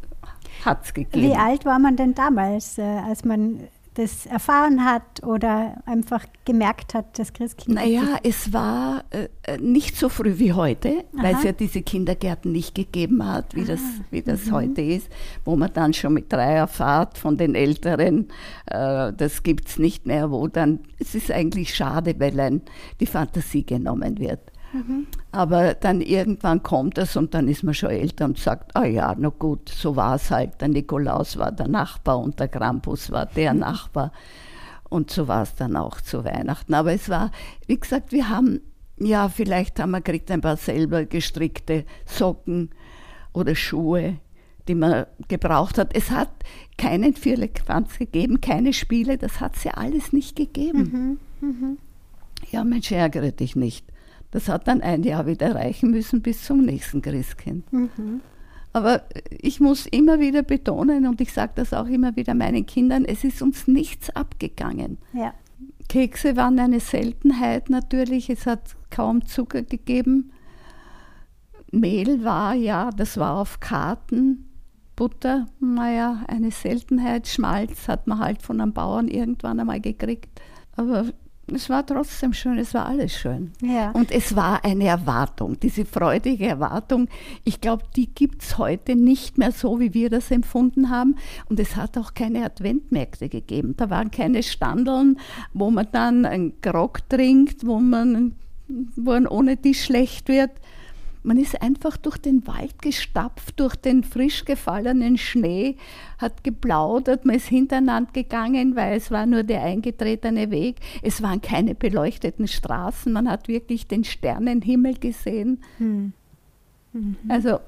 hat 0.66 0.86
es 0.86 0.94
gegeben. 0.96 1.28
Wie 1.28 1.36
alt 1.36 1.66
war 1.66 1.78
man 1.78 1.96
denn 1.98 2.16
damals, 2.16 2.80
äh, 2.80 2.82
als 2.82 3.24
man 3.24 3.60
das 3.98 4.28
erfahren 4.28 4.86
hat 4.86 5.24
oder 5.24 5.82
einfach 5.88 6.24
gemerkt 6.46 6.94
hat, 6.94 7.18
dass 7.18 7.34
Christkind. 7.34 7.76
Naja, 7.76 8.20
es 8.22 8.54
war 8.54 9.04
äh, 9.10 9.28
äh, 9.42 9.58
nicht 9.58 9.96
so 9.98 10.08
früh 10.08 10.38
wie 10.38 10.54
heute, 10.54 11.06
weil 11.14 11.34
es 11.36 11.44
ja 11.44 11.52
diese 11.52 11.82
Kindergärten 11.82 12.52
nicht 12.52 12.76
gegeben 12.76 13.26
hat, 13.26 13.56
wie 13.56 13.64
ah. 13.64 13.66
das, 13.66 13.82
wie 14.12 14.22
das 14.22 14.46
mhm. 14.46 14.52
heute 14.52 14.82
ist, 14.82 15.10
wo 15.46 15.56
man 15.56 15.74
dann 15.74 15.94
schon 15.94 16.14
mit 16.14 16.32
drei 16.32 16.54
erfahrt 16.54 17.18
von 17.18 17.38
den 17.38 17.56
Älteren, 17.56 18.28
äh, 18.68 19.12
das 19.14 19.42
gibt 19.42 19.68
es 19.68 19.80
nicht 19.80 20.06
mehr, 20.06 20.30
wo 20.30 20.48
dann, 20.48 20.80
es 21.00 21.16
ist 21.16 21.32
eigentlich 21.32 21.74
schade, 21.74 22.16
weil 22.20 22.40
ein, 22.40 22.62
die 23.00 23.08
Fantasie 23.08 23.66
genommen 23.66 24.20
wird. 24.20 24.52
Mhm. 24.74 25.08
Aber 25.38 25.76
dann 25.76 26.02
irgendwann 26.02 26.64
kommt 26.64 26.98
es 26.98 27.16
und 27.16 27.36
dann 27.36 27.48
ist 27.48 27.62
man 27.62 27.76
schon 27.76 27.92
älter 27.92 28.26
und 28.26 28.40
sagt, 28.40 28.76
ah 28.76 28.86
ja, 28.86 29.14
na 29.16 29.30
gut, 29.30 29.70
so 29.70 29.96
war 29.96 30.16
es 30.16 30.32
halt. 30.32 30.60
Der 30.62 30.68
Nikolaus 30.68 31.38
war 31.38 31.52
der 31.52 31.68
Nachbar 31.68 32.18
und 32.18 32.40
der 32.40 32.48
Krampus 32.48 33.12
war 33.12 33.28
der. 33.28 33.54
Nachbar. 33.54 34.12
Und 34.90 35.12
so 35.12 35.28
war 35.28 35.44
es 35.44 35.54
dann 35.54 35.76
auch 35.76 36.02
zu 36.02 36.26
Weihnachten. 36.26 36.74
Aber 36.74 36.92
es 36.92 37.08
war, 37.08 37.30
wie 37.68 37.80
gesagt, 37.80 38.14
wir 38.14 38.30
haben, 38.30 38.62
ja, 38.98 39.30
vielleicht 39.30 39.80
haben 39.80 39.92
wir 39.92 40.02
gekriegt 40.02 40.32
ein 40.32 40.42
paar 40.42 40.58
selber 40.58 41.06
gestrickte 41.06 41.86
Socken 42.08 42.72
oder 43.32 43.54
Schuhe, 43.54 44.16
die 44.68 44.74
man 44.74 45.06
gebraucht 45.28 45.78
hat. 45.78 45.96
Es 45.96 46.10
hat 46.10 46.32
keinen 46.80 47.14
Vierlefanz 47.14 48.00
gegeben, 48.00 48.42
keine 48.42 48.74
Spiele, 48.74 49.20
das 49.20 49.40
hat 49.40 49.56
es 49.56 49.66
ja 49.66 49.74
alles 49.74 50.14
nicht 50.14 50.36
gegeben. 50.36 51.20
Mhm, 51.40 51.48
mh. 51.48 51.78
Ja, 52.50 52.64
Mensch, 52.64 52.92
ärgere 52.92 53.32
dich 53.32 53.56
nicht. 53.56 53.86
Das 54.38 54.50
hat 54.50 54.68
dann 54.68 54.82
ein 54.82 55.02
Jahr 55.02 55.26
wieder 55.26 55.56
reichen 55.56 55.90
müssen 55.90 56.22
bis 56.22 56.44
zum 56.46 56.64
nächsten 56.64 57.02
Christkind. 57.02 57.74
Mhm. 57.74 58.22
Aber 58.72 59.02
ich 59.32 59.60
muss 59.60 59.88
immer 59.88 60.20
wieder 60.20 60.44
betonen, 60.44 61.08
und 61.08 61.20
ich 61.22 61.34
sage 61.34 61.54
das 61.56 61.74
auch 61.74 61.88
immer 61.88 62.16
wieder 62.16 62.36
meinen 62.36 62.68
Kindern, 62.68 63.04
es 63.04 63.24
ist 63.24 63.42
uns 63.42 63.68
nichts 63.68 64.12
abgegangen. 64.12 65.00
Ja. 65.12 65.34
Kekse 65.90 66.36
waren 66.36 66.60
eine 66.60 66.82
Seltenheit 66.82 67.72
natürlich, 67.72 68.30
es 68.30 68.46
hat 68.46 68.76
kaum 68.92 69.26
Zucker 69.26 69.64
gegeben. 69.64 70.32
Mehl 71.72 72.24
war, 72.24 72.54
ja, 72.54 72.92
das 72.92 73.18
war 73.18 73.38
auf 73.38 73.60
Karten. 73.60 74.46
Butter, 74.96 75.48
naja, 75.60 76.24
eine 76.28 76.52
Seltenheit. 76.52 77.28
Schmalz 77.28 77.88
hat 77.88 78.06
man 78.06 78.20
halt 78.20 78.44
von 78.44 78.62
einem 78.62 78.74
Bauern 78.74 79.08
irgendwann 79.08 79.60
einmal 79.60 79.82
gekriegt. 79.82 80.40
Aber 80.76 81.06
es 81.56 81.70
war 81.70 81.86
trotzdem 81.86 82.34
schön, 82.34 82.58
es 82.58 82.74
war 82.74 82.86
alles 82.86 83.14
schön. 83.14 83.52
Ja. 83.62 83.92
Und 83.92 84.12
es 84.12 84.36
war 84.36 84.66
eine 84.66 84.86
Erwartung, 84.86 85.58
diese 85.60 85.86
freudige 85.86 86.46
Erwartung. 86.46 87.08
Ich 87.46 87.62
glaube, 87.62 87.84
die 87.96 88.08
gibt 88.14 88.44
es 88.44 88.58
heute 88.58 88.96
nicht 88.96 89.38
mehr 89.38 89.54
so, 89.54 89.80
wie 89.80 89.94
wir 89.94 90.10
das 90.10 90.30
empfunden 90.30 90.90
haben. 90.90 91.16
Und 91.50 91.60
es 91.60 91.78
hat 91.78 91.98
auch 91.98 92.14
keine 92.14 92.44
Adventmärkte 92.44 93.30
gegeben. 93.30 93.76
Da 93.78 93.90
waren 93.90 94.12
keine 94.12 94.44
Standeln, 94.44 95.20
wo 95.54 95.72
man 95.72 95.88
dann 95.92 96.26
einen 96.26 96.60
Grog 96.62 97.08
trinkt, 97.10 97.66
wo 97.66 97.80
man, 97.80 98.36
wo 98.68 99.12
man 99.12 99.28
ohne 99.28 99.56
Tisch 99.56 99.86
schlecht 99.86 100.28
wird. 100.28 100.52
Man 101.28 101.38
ist 101.38 101.62
einfach 101.62 101.98
durch 101.98 102.18
den 102.18 102.48
Wald 102.48 102.82
gestapft, 102.82 103.60
durch 103.60 103.76
den 103.76 104.06
frisch 104.06 104.46
gefallenen 104.46 105.18
Schnee, 105.18 105.76
hat 106.20 106.42
geplaudert, 106.46 107.26
man 107.26 107.36
ist 107.36 107.50
hintereinander 107.50 108.14
gegangen, 108.14 108.78
weil 108.78 108.96
es 108.96 109.12
war 109.12 109.26
nur 109.26 109.44
der 109.44 109.62
eingetretene 109.62 110.52
Weg. 110.52 110.78
Es 111.02 111.22
waren 111.22 111.42
keine 111.42 111.76
beleuchteten 111.76 112.48
Straßen, 112.48 113.12
man 113.12 113.30
hat 113.30 113.50
wirklich 113.50 113.88
den 113.88 114.06
Sternenhimmel 114.06 114.94
gesehen. 115.00 115.60
Hm. 115.80 116.14
Mhm. 116.94 117.18
Also 117.28 117.60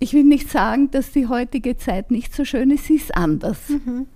ich 0.00 0.12
will 0.12 0.24
nicht 0.24 0.50
sagen, 0.50 0.90
dass 0.90 1.12
die 1.12 1.28
heutige 1.28 1.76
Zeit 1.76 2.10
nicht 2.10 2.34
so 2.34 2.44
schön 2.44 2.72
ist, 2.72 2.86
sie 2.86 2.96
ist 2.96 3.14
anders. 3.14 3.68
Mhm. 3.68 4.08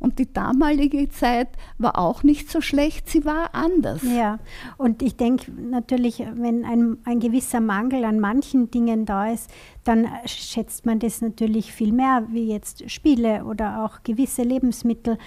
Und 0.00 0.18
die 0.18 0.32
damalige 0.32 1.08
Zeit 1.10 1.48
war 1.78 1.98
auch 1.98 2.22
nicht 2.22 2.50
so 2.50 2.60
schlecht, 2.60 3.08
sie 3.08 3.24
war 3.26 3.54
anders. 3.54 4.02
Ja, 4.02 4.38
und 4.78 5.02
ich 5.02 5.16
denke 5.16 5.52
natürlich, 5.52 6.24
wenn 6.34 6.64
ein, 6.64 6.96
ein 7.04 7.20
gewisser 7.20 7.60
Mangel 7.60 8.04
an 8.04 8.18
manchen 8.18 8.70
Dingen 8.70 9.04
da 9.04 9.30
ist, 9.30 9.50
dann 9.84 10.08
schätzt 10.24 10.86
man 10.86 10.98
das 10.98 11.20
natürlich 11.20 11.72
viel 11.72 11.92
mehr, 11.92 12.26
wie 12.30 12.48
jetzt 12.48 12.90
Spiele 12.90 13.44
oder 13.44 13.84
auch 13.84 14.02
gewisse 14.02 14.42
Lebensmittel. 14.42 15.18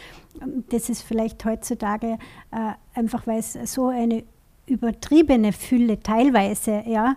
Das 0.69 0.89
ist 0.89 1.03
vielleicht 1.03 1.45
heutzutage 1.45 2.17
äh, 2.51 2.73
einfach, 2.95 3.27
weil 3.27 3.39
es 3.39 3.53
so 3.71 3.87
eine 3.87 4.23
übertriebene 4.65 5.53
Fülle 5.53 5.99
teilweise 5.99 6.83
ja, 6.87 7.15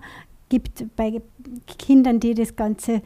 gibt 0.49 0.85
bei 0.97 1.23
Kindern, 1.79 2.21
die 2.21 2.35
das 2.35 2.55
ganze 2.57 3.03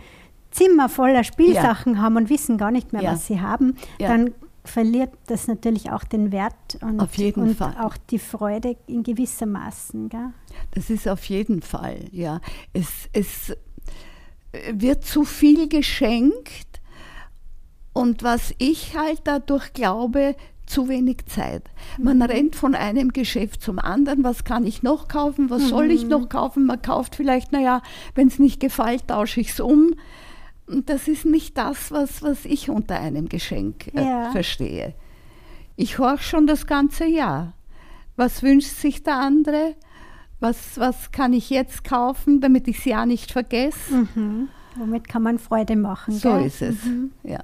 Zimmer 0.51 0.89
voller 0.89 1.25
Spielsachen 1.25 1.95
ja. 1.95 2.01
haben 2.01 2.17
und 2.17 2.31
wissen 2.31 2.59
gar 2.59 2.71
nicht 2.71 2.93
mehr, 2.93 3.03
ja. 3.03 3.13
was 3.13 3.27
sie 3.27 3.41
haben, 3.41 3.77
ja. 3.99 4.09
dann 4.09 4.35
verliert 4.65 5.13
das 5.27 5.49
natürlich 5.49 5.91
auch 5.91 6.05
den 6.05 6.33
Wert 6.33 6.79
und, 6.83 7.01
und 7.37 7.63
auch 7.63 7.97
die 8.11 8.19
Freude 8.19 8.77
in 8.87 9.03
gewisser 9.03 9.47
Maßen. 9.47 10.09
Gell? 10.09 10.33
Das 10.73 10.91
ist 10.91 11.09
auf 11.09 11.25
jeden 11.25 11.63
Fall, 11.63 12.05
ja. 12.13 12.41
Es, 12.73 13.09
es 13.13 13.57
wird 14.73 15.05
zu 15.05 15.25
viel 15.25 15.69
geschenkt 15.69 16.81
und 17.93 18.23
was 18.23 18.55
ich 18.59 18.97
halt 18.97 19.21
dadurch 19.25 19.73
glaube, 19.73 20.37
zu 20.67 20.89
wenig 20.89 21.27
Zeit. 21.27 21.65
Man 21.99 22.19
mhm. 22.19 22.23
rennt 22.23 22.57
von 22.57 22.75
einem 22.77 23.13
Geschäft 23.13 23.61
zum 23.61 23.81
anderen. 23.81 24.23
Was 24.23 24.45
kann 24.45 24.65
ich 24.65 24.85
noch 24.85 25.09
kaufen? 25.09 25.51
Was 25.51 25.63
mhm. 25.63 25.69
soll 25.69 25.91
ich 25.91 26.05
mhm. 26.05 26.11
noch 26.11 26.29
kaufen? 26.29 26.65
Man 26.65 26.81
kauft 26.81 27.17
vielleicht, 27.17 27.51
naja, 27.51 27.83
wenn 28.15 28.29
es 28.29 28.39
nicht 28.39 28.61
gefällt, 28.61 29.09
tausche 29.09 29.41
ich 29.41 29.51
es 29.51 29.61
um. 29.61 29.95
Das 30.87 31.09
ist 31.09 31.25
nicht 31.27 31.59
das, 31.59 31.91
was, 31.91 32.23
was 32.23 32.45
ich 32.45 32.71
unter 32.71 32.99
einem 33.01 33.29
Geschenk 33.29 33.89
äh, 33.95 34.05
ja. 34.05 34.31
verstehe. 34.31 34.95
Ich 35.77 35.99
horche 35.99 36.23
schon 36.23 36.47
das 36.47 36.67
ganze 36.67 37.07
Jahr. 37.07 37.55
Was 38.17 38.43
wünscht 38.43 38.77
sich 38.77 39.03
der 39.03 39.17
andere? 39.17 39.75
Was, 40.39 40.79
was 40.79 41.11
kann 41.11 41.33
ich 41.33 41.51
jetzt 41.51 41.85
kaufen, 41.85 42.41
damit 42.41 42.69
ich 42.69 42.79
es 42.79 42.85
ja 42.85 43.05
nicht 43.05 43.33
vergesse? 43.33 44.07
Mhm. 44.15 44.49
Womit 44.77 45.09
kann 45.09 45.23
man 45.23 45.39
Freude 45.39 45.77
machen? 45.77 46.15
So 46.15 46.33
gell? 46.35 46.47
ist 46.47 46.63
es. 46.63 46.85
Mhm. 46.85 47.11
Ja. 47.25 47.41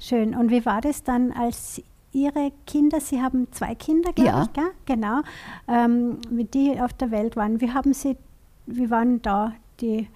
Schön. 0.00 0.34
Und 0.34 0.50
wie 0.50 0.64
war 0.64 0.80
das 0.80 1.02
dann, 1.02 1.32
als 1.32 1.82
Ihre 2.12 2.52
Kinder, 2.66 3.00
Sie 3.00 3.20
haben 3.20 3.48
zwei 3.52 3.74
Kinder, 3.74 4.12
glaube 4.12 4.30
Ja. 4.30 4.42
ich, 4.44 4.52
gell? 4.52 4.70
genau, 4.86 5.20
ähm, 5.68 6.18
wie 6.30 6.44
die 6.44 6.80
auf 6.80 6.92
der 6.94 7.10
Welt 7.10 7.36
waren? 7.36 7.60
Wie 7.60 7.70
haben 7.72 7.92
Sie, 7.92 8.16
wie 8.66 8.90
waren 8.90 9.20
da 9.22 9.52
die, 9.80 10.08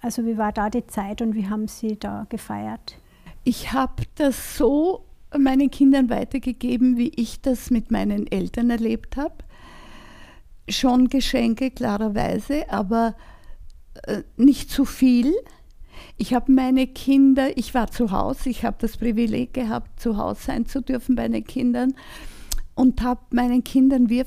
also 0.00 0.24
wie 0.26 0.36
war 0.36 0.52
da 0.52 0.70
die 0.70 0.86
Zeit 0.86 1.22
und 1.22 1.34
wie 1.34 1.48
haben 1.48 1.68
Sie 1.68 1.98
da 1.98 2.26
gefeiert? 2.28 2.98
Ich 3.44 3.72
habe 3.72 4.04
das 4.16 4.56
so 4.56 5.04
meinen 5.36 5.70
Kindern 5.70 6.10
weitergegeben, 6.10 6.96
wie 6.96 7.12
ich 7.16 7.40
das 7.40 7.70
mit 7.70 7.90
meinen 7.90 8.26
Eltern 8.30 8.70
erlebt 8.70 9.16
habe. 9.16 9.34
Schon 10.68 11.08
Geschenke, 11.08 11.70
klarerweise, 11.70 12.70
aber 12.70 13.14
äh, 14.04 14.22
nicht 14.36 14.70
zu 14.70 14.84
viel. 14.84 15.32
Ich 16.16 16.32
habe 16.32 16.50
meine 16.52 16.86
Kinder, 16.86 17.56
ich 17.56 17.74
war 17.74 17.90
zu 17.90 18.10
Hause, 18.10 18.48
ich 18.48 18.64
habe 18.64 18.76
das 18.80 18.96
Privileg 18.96 19.52
gehabt, 19.52 20.00
zu 20.00 20.16
Hause 20.16 20.40
sein 20.42 20.66
zu 20.66 20.80
dürfen 20.80 21.16
bei 21.16 21.28
den 21.28 21.44
Kindern 21.44 21.94
und 22.74 23.02
habe 23.02 23.20
meinen 23.30 23.62
Kindern 23.62 24.08
wir, 24.08 24.24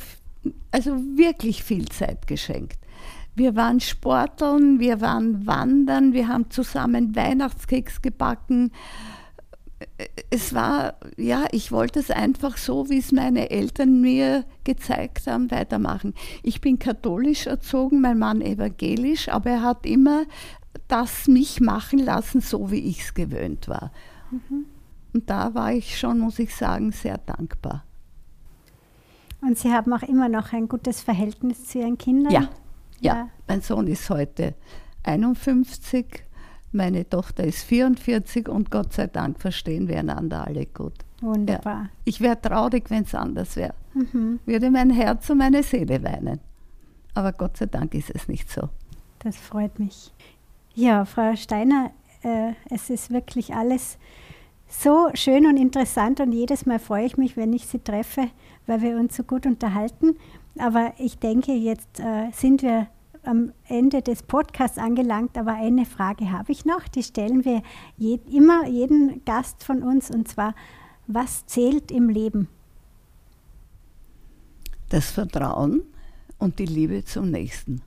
also 0.71 0.95
wirklich 1.15 1.63
viel 1.63 1.87
Zeit 1.87 2.27
geschenkt. 2.27 2.77
Wir 3.37 3.55
waren 3.55 3.79
Sporteln, 3.79 4.79
wir 4.79 4.99
waren 4.99 5.45
wandern, 5.45 6.11
wir 6.11 6.27
haben 6.27 6.49
zusammen 6.49 7.15
Weihnachtskeks 7.15 8.01
gebacken. 8.01 8.71
Es 10.31 10.55
war, 10.55 10.95
ja, 11.17 11.45
ich 11.51 11.71
wollte 11.71 11.99
es 11.99 12.09
einfach 12.09 12.57
so, 12.57 12.89
wie 12.89 12.97
es 12.97 13.11
meine 13.11 13.51
Eltern 13.51 14.01
mir 14.01 14.43
gezeigt 14.63 15.27
haben, 15.27 15.51
weitermachen. 15.51 16.15
Ich 16.41 16.61
bin 16.61 16.79
katholisch 16.79 17.45
erzogen, 17.45 18.01
mein 18.01 18.17
Mann 18.17 18.41
evangelisch, 18.41 19.29
aber 19.29 19.51
er 19.51 19.61
hat 19.61 19.85
immer 19.85 20.23
das 20.87 21.27
mich 21.27 21.61
machen 21.61 21.99
lassen, 21.99 22.41
so 22.41 22.71
wie 22.71 22.89
ich 22.89 23.01
es 23.01 23.13
gewöhnt 23.13 23.67
war. 23.67 23.91
Und 25.13 25.29
da 25.29 25.53
war 25.53 25.73
ich 25.73 25.99
schon, 25.99 26.17
muss 26.17 26.39
ich 26.39 26.55
sagen, 26.55 26.91
sehr 26.91 27.19
dankbar. 27.19 27.83
Und 29.41 29.59
Sie 29.59 29.71
haben 29.71 29.93
auch 29.93 30.01
immer 30.01 30.27
noch 30.27 30.53
ein 30.53 30.67
gutes 30.67 31.01
Verhältnis 31.01 31.65
zu 31.65 31.77
Ihren 31.77 31.99
Kindern? 31.99 32.33
Ja, 32.33 32.49
ja. 33.01 33.15
Ja. 33.15 33.29
Mein 33.47 33.61
Sohn 33.61 33.87
ist 33.87 34.09
heute 34.09 34.55
51, 35.03 36.23
meine 36.71 37.07
Tochter 37.09 37.43
ist 37.45 37.63
44 37.63 38.49
und 38.49 38.71
Gott 38.71 38.93
sei 38.93 39.07
Dank 39.07 39.39
verstehen 39.39 39.87
wir 39.87 39.99
einander 39.99 40.45
alle 40.45 40.65
gut. 40.65 40.93
Wunderbar. 41.21 41.89
Ich 42.05 42.21
wäre 42.21 42.39
traurig, 42.39 42.89
wenn 42.89 43.03
es 43.03 43.15
anders 43.15 43.55
wäre. 43.55 43.73
Mhm. 43.93 44.39
Würde 44.45 44.69
mein 44.69 44.89
Herz 44.89 45.29
und 45.29 45.39
meine 45.39 45.63
Seele 45.63 46.03
weinen. 46.03 46.39
Aber 47.13 47.31
Gott 47.31 47.57
sei 47.57 47.65
Dank 47.65 47.95
ist 47.95 48.11
es 48.13 48.27
nicht 48.27 48.51
so. 48.51 48.69
Das 49.19 49.37
freut 49.37 49.79
mich. 49.79 50.13
Ja, 50.75 51.05
Frau 51.05 51.35
Steiner, 51.35 51.91
äh, 52.21 52.51
es 52.69 52.91
ist 52.91 53.09
wirklich 53.09 53.55
alles 53.55 53.97
so 54.67 55.09
schön 55.13 55.45
und 55.45 55.57
interessant 55.57 56.19
und 56.19 56.31
jedes 56.31 56.65
Mal 56.65 56.79
freue 56.79 57.05
ich 57.05 57.17
mich, 57.17 57.37
wenn 57.37 57.53
ich 57.53 57.67
Sie 57.67 57.79
treffe, 57.79 58.29
weil 58.65 58.81
wir 58.81 58.97
uns 58.97 59.15
so 59.15 59.23
gut 59.23 59.45
unterhalten. 59.45 60.17
Aber 60.59 60.93
ich 60.97 61.19
denke, 61.19 61.53
jetzt 61.53 61.99
äh, 61.99 62.29
sind 62.31 62.61
wir 62.61 62.87
am 63.23 63.51
Ende 63.67 64.01
des 64.01 64.23
Podcasts 64.23 64.77
angelangt, 64.77 65.37
aber 65.37 65.53
eine 65.53 65.85
Frage 65.85 66.31
habe 66.31 66.51
ich 66.51 66.65
noch, 66.65 66.87
die 66.87 67.03
stellen 67.03 67.45
wir 67.45 67.61
je, 67.97 68.19
immer 68.31 68.65
jeden 68.67 69.23
Gast 69.25 69.63
von 69.63 69.83
uns 69.83 70.09
und 70.09 70.27
zwar, 70.27 70.55
was 71.07 71.45
zählt 71.45 71.91
im 71.91 72.09
Leben? 72.09 72.47
Das 74.89 75.11
Vertrauen 75.11 75.83
und 76.39 76.59
die 76.59 76.65
Liebe 76.65 77.03
zum 77.03 77.29
Nächsten. 77.29 77.81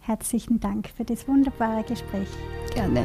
Herzlichen 0.00 0.60
Dank 0.60 0.90
für 0.96 1.04
das 1.04 1.26
wunderbare 1.26 1.82
Gespräch. 1.82 2.28
Gerne. 2.74 3.04